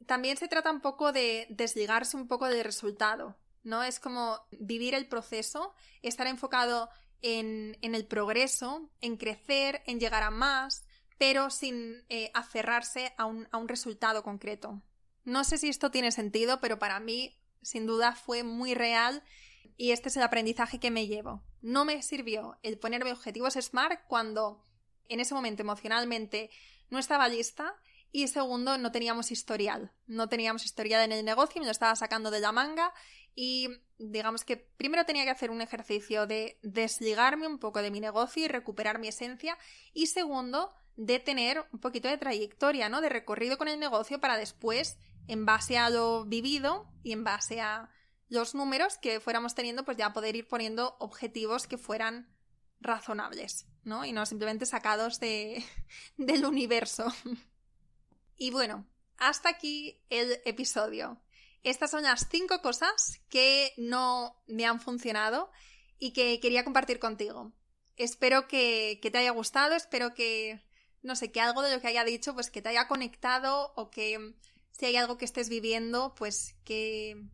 También 0.05 0.37
se 0.37 0.47
trata 0.47 0.69
un 0.69 0.81
poco 0.81 1.11
de 1.11 1.47
desligarse 1.49 2.15
un 2.15 2.27
poco 2.27 2.45
del 2.47 2.63
resultado, 2.63 3.35
¿no? 3.67 3.83
Es 3.83 3.99
como 3.99 4.39
vivir 4.51 4.95
el 4.95 5.07
proceso, 5.07 5.73
estar 6.01 6.25
enfocado 6.25 6.89
en, 7.21 7.77
el 7.81 8.05
progreso, 8.05 8.89
en 9.01 9.17
crecer, 9.17 9.83
en 9.85 9.99
llegar 9.99 10.23
a 10.23 10.31
más, 10.31 10.85
pero 11.17 11.49
sin 11.49 12.05
eh, 12.09 12.31
aferrarse 12.33 13.13
a 13.17 13.25
un, 13.25 13.47
a 13.51 13.57
un 13.57 13.67
resultado 13.67 14.23
concreto. 14.23 14.81
No 15.25 15.43
sé 15.43 15.57
si 15.57 15.67
esto 15.67 15.91
tiene 15.91 16.11
sentido, 16.11 16.61
pero 16.61 16.79
para 16.79 16.99
mí, 16.99 17.35
sin 17.61 17.85
duda, 17.85 18.13
fue 18.13 18.43
muy 18.43 18.73
real 18.73 19.23
y 19.75 19.91
este 19.91 20.09
es 20.09 20.17
el 20.17 20.23
aprendizaje 20.23 20.79
que 20.79 20.91
me 20.91 21.07
llevo. 21.07 21.43
No 21.61 21.83
me 21.83 22.01
sirvió 22.01 22.57
el 22.63 22.79
ponerme 22.79 23.11
objetivos 23.11 23.55
SMART 23.55 24.07
cuando 24.07 24.63
en 25.09 25.19
ese 25.19 25.33
momento 25.33 25.63
emocionalmente 25.63 26.49
no 26.89 26.99
estaba 26.99 27.27
lista 27.27 27.75
y 28.11 28.27
segundo, 28.27 28.77
no 28.77 28.91
teníamos 28.91 29.31
historial. 29.31 29.91
No 30.05 30.29
teníamos 30.29 30.65
historial 30.65 31.03
en 31.03 31.11
el 31.11 31.25
negocio, 31.25 31.59
me 31.59 31.65
lo 31.65 31.71
estaba 31.71 31.95
sacando 31.95 32.31
de 32.31 32.39
la 32.39 32.51
manga 32.51 32.93
y 33.39 33.69
digamos 33.99 34.43
que 34.43 34.57
primero 34.57 35.05
tenía 35.05 35.23
que 35.23 35.29
hacer 35.29 35.51
un 35.51 35.61
ejercicio 35.61 36.25
de 36.25 36.57
desligarme 36.63 37.45
un 37.45 37.59
poco 37.59 37.83
de 37.83 37.91
mi 37.91 37.99
negocio 37.99 38.43
y 38.43 38.47
recuperar 38.47 38.97
mi 38.97 39.09
esencia 39.09 39.59
y 39.93 40.07
segundo, 40.07 40.73
de 40.95 41.19
tener 41.19 41.63
un 41.71 41.79
poquito 41.79 42.07
de 42.07 42.17
trayectoria, 42.17 42.89
¿no? 42.89 42.99
De 42.99 43.09
recorrido 43.09 43.59
con 43.59 43.67
el 43.67 43.79
negocio 43.79 44.19
para 44.19 44.37
después, 44.37 44.97
en 45.27 45.45
base 45.45 45.77
a 45.77 45.91
lo 45.91 46.25
vivido 46.25 46.91
y 47.03 47.11
en 47.11 47.23
base 47.23 47.61
a 47.61 47.91
los 48.27 48.55
números 48.55 48.97
que 48.97 49.19
fuéramos 49.19 49.53
teniendo, 49.53 49.85
pues 49.85 49.97
ya 49.97 50.13
poder 50.13 50.35
ir 50.35 50.47
poniendo 50.47 50.97
objetivos 50.97 51.67
que 51.67 51.77
fueran 51.77 52.35
razonables, 52.79 53.67
¿no? 53.83 54.03
Y 54.03 54.13
no 54.13 54.25
simplemente 54.25 54.65
sacados 54.65 55.19
de, 55.19 55.63
del 56.17 56.43
universo. 56.43 57.13
y 58.35 58.49
bueno, 58.49 58.87
hasta 59.17 59.49
aquí 59.49 60.01
el 60.09 60.41
episodio. 60.43 61.21
Estas 61.63 61.91
son 61.91 62.03
las 62.03 62.27
cinco 62.29 62.61
cosas 62.61 63.21
que 63.29 63.73
no 63.77 64.41
me 64.47 64.65
han 64.65 64.79
funcionado 64.79 65.51
y 65.99 66.13
que 66.13 66.39
quería 66.39 66.63
compartir 66.63 66.99
contigo. 66.99 67.51
Espero 67.95 68.47
que, 68.47 68.99
te 69.01 69.17
haya 69.17 69.31
gustado, 69.31 69.75
espero 69.75 70.13
que, 70.13 70.63
no 71.01 71.15
sé, 71.15 71.31
que 71.31 71.41
algo 71.41 71.61
de 71.61 71.73
lo 71.73 71.81
que 71.81 71.87
haya 71.87 72.03
dicho, 72.03 72.33
pues 72.33 72.51
que 72.51 72.61
te 72.61 72.69
haya 72.69 72.87
conectado 72.87 73.73
o 73.75 73.89
que 73.89 74.35
si 74.71 74.85
hay 74.85 74.95
algo 74.95 75.17
que 75.17 75.25
estés 75.25 75.49
viviendo, 75.49 76.13
pues 76.15 76.55
que, 76.63 77.27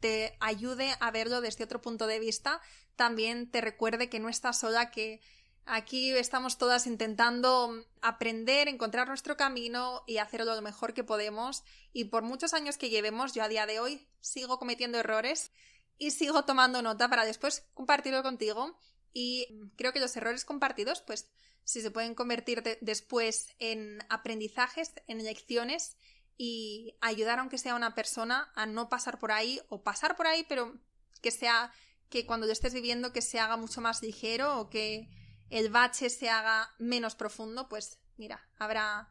te 0.00 0.36
ayude 0.40 0.96
a 0.98 1.10
verlo 1.10 1.40
desde 1.40 1.64
otro 1.64 1.80
punto 1.80 2.06
de 2.06 2.18
vista, 2.18 2.60
también 2.96 3.50
te 3.50 3.60
recuerde 3.60 4.08
que 4.08 4.18
no 4.18 4.28
estás 4.28 4.58
sola, 4.58 4.90
que 4.90 5.20
aquí 5.70 6.10
estamos 6.12 6.58
todas 6.58 6.86
intentando 6.86 7.86
aprender, 8.02 8.68
encontrar 8.68 9.08
nuestro 9.08 9.36
camino 9.36 10.02
y 10.06 10.18
hacerlo 10.18 10.54
lo 10.54 10.62
mejor 10.62 10.94
que 10.94 11.04
podemos. 11.04 11.62
Y 11.92 12.06
por 12.06 12.22
muchos 12.22 12.54
años 12.54 12.76
que 12.76 12.90
llevemos, 12.90 13.34
yo 13.34 13.42
a 13.42 13.48
día 13.48 13.66
de 13.66 13.78
hoy 13.78 14.08
sigo 14.20 14.58
cometiendo 14.58 14.98
errores 14.98 15.52
y 15.96 16.10
sigo 16.10 16.44
tomando 16.44 16.82
nota 16.82 17.08
para 17.08 17.24
después 17.24 17.68
compartirlo 17.72 18.22
contigo. 18.22 18.76
Y 19.12 19.46
creo 19.76 19.92
que 19.92 20.00
los 20.00 20.16
errores 20.16 20.44
compartidos, 20.44 21.02
pues, 21.02 21.30
si 21.64 21.80
se 21.80 21.90
pueden 21.90 22.14
convertir 22.14 22.62
después 22.80 23.54
en 23.58 23.98
aprendizajes, 24.08 24.92
en 25.06 25.22
lecciones 25.22 25.96
y 26.36 26.96
ayudar 27.00 27.38
aunque 27.38 27.58
sea 27.58 27.74
una 27.74 27.94
persona 27.94 28.50
a 28.56 28.66
no 28.66 28.88
pasar 28.88 29.18
por 29.18 29.30
ahí 29.30 29.60
o 29.68 29.82
pasar 29.82 30.16
por 30.16 30.26
ahí, 30.26 30.44
pero 30.48 30.74
que 31.20 31.30
sea 31.30 31.72
que 32.08 32.26
cuando 32.26 32.46
lo 32.46 32.52
estés 32.52 32.74
viviendo 32.74 33.12
que 33.12 33.22
se 33.22 33.38
haga 33.38 33.56
mucho 33.56 33.80
más 33.80 34.02
ligero 34.02 34.58
o 34.58 34.68
que 34.68 35.08
el 35.50 35.70
bache 35.70 36.08
se 36.08 36.30
haga 36.30 36.70
menos 36.78 37.14
profundo, 37.14 37.68
pues 37.68 37.98
mira, 38.16 38.40
habrá 38.58 39.08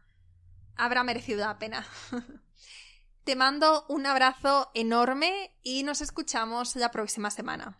habrá 0.75 1.03
merecido 1.03 1.45
la 1.45 1.59
pena. 1.59 1.85
Te 3.23 3.35
mando 3.35 3.85
un 3.89 4.05
abrazo 4.05 4.71
enorme 4.73 5.53
y 5.61 5.83
nos 5.83 6.01
escuchamos 6.01 6.75
la 6.75 6.89
próxima 6.89 7.29
semana. 7.29 7.77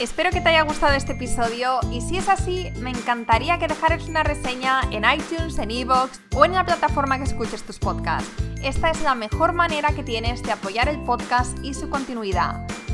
Espero 0.00 0.30
que 0.30 0.40
te 0.40 0.48
haya 0.48 0.62
gustado 0.62 0.94
este 0.94 1.12
episodio 1.12 1.78
y 1.92 2.00
si 2.00 2.16
es 2.16 2.30
así, 2.30 2.70
me 2.76 2.88
encantaría 2.88 3.58
que 3.58 3.68
dejaras 3.68 4.08
una 4.08 4.22
reseña 4.22 4.80
en 4.92 5.04
iTunes, 5.04 5.58
en 5.58 5.70
Evox 5.70 6.22
o 6.34 6.46
en 6.46 6.52
la 6.52 6.64
plataforma 6.64 7.18
que 7.18 7.24
escuches 7.24 7.64
tus 7.64 7.78
podcasts. 7.78 8.30
Esta 8.62 8.90
es 8.90 9.02
la 9.02 9.14
mejor 9.14 9.52
manera 9.52 9.94
que 9.94 10.02
tienes 10.02 10.42
de 10.42 10.52
apoyar 10.52 10.88
el 10.88 11.02
podcast 11.02 11.58
y 11.62 11.74
su 11.74 11.90
continuidad. 11.90 12.66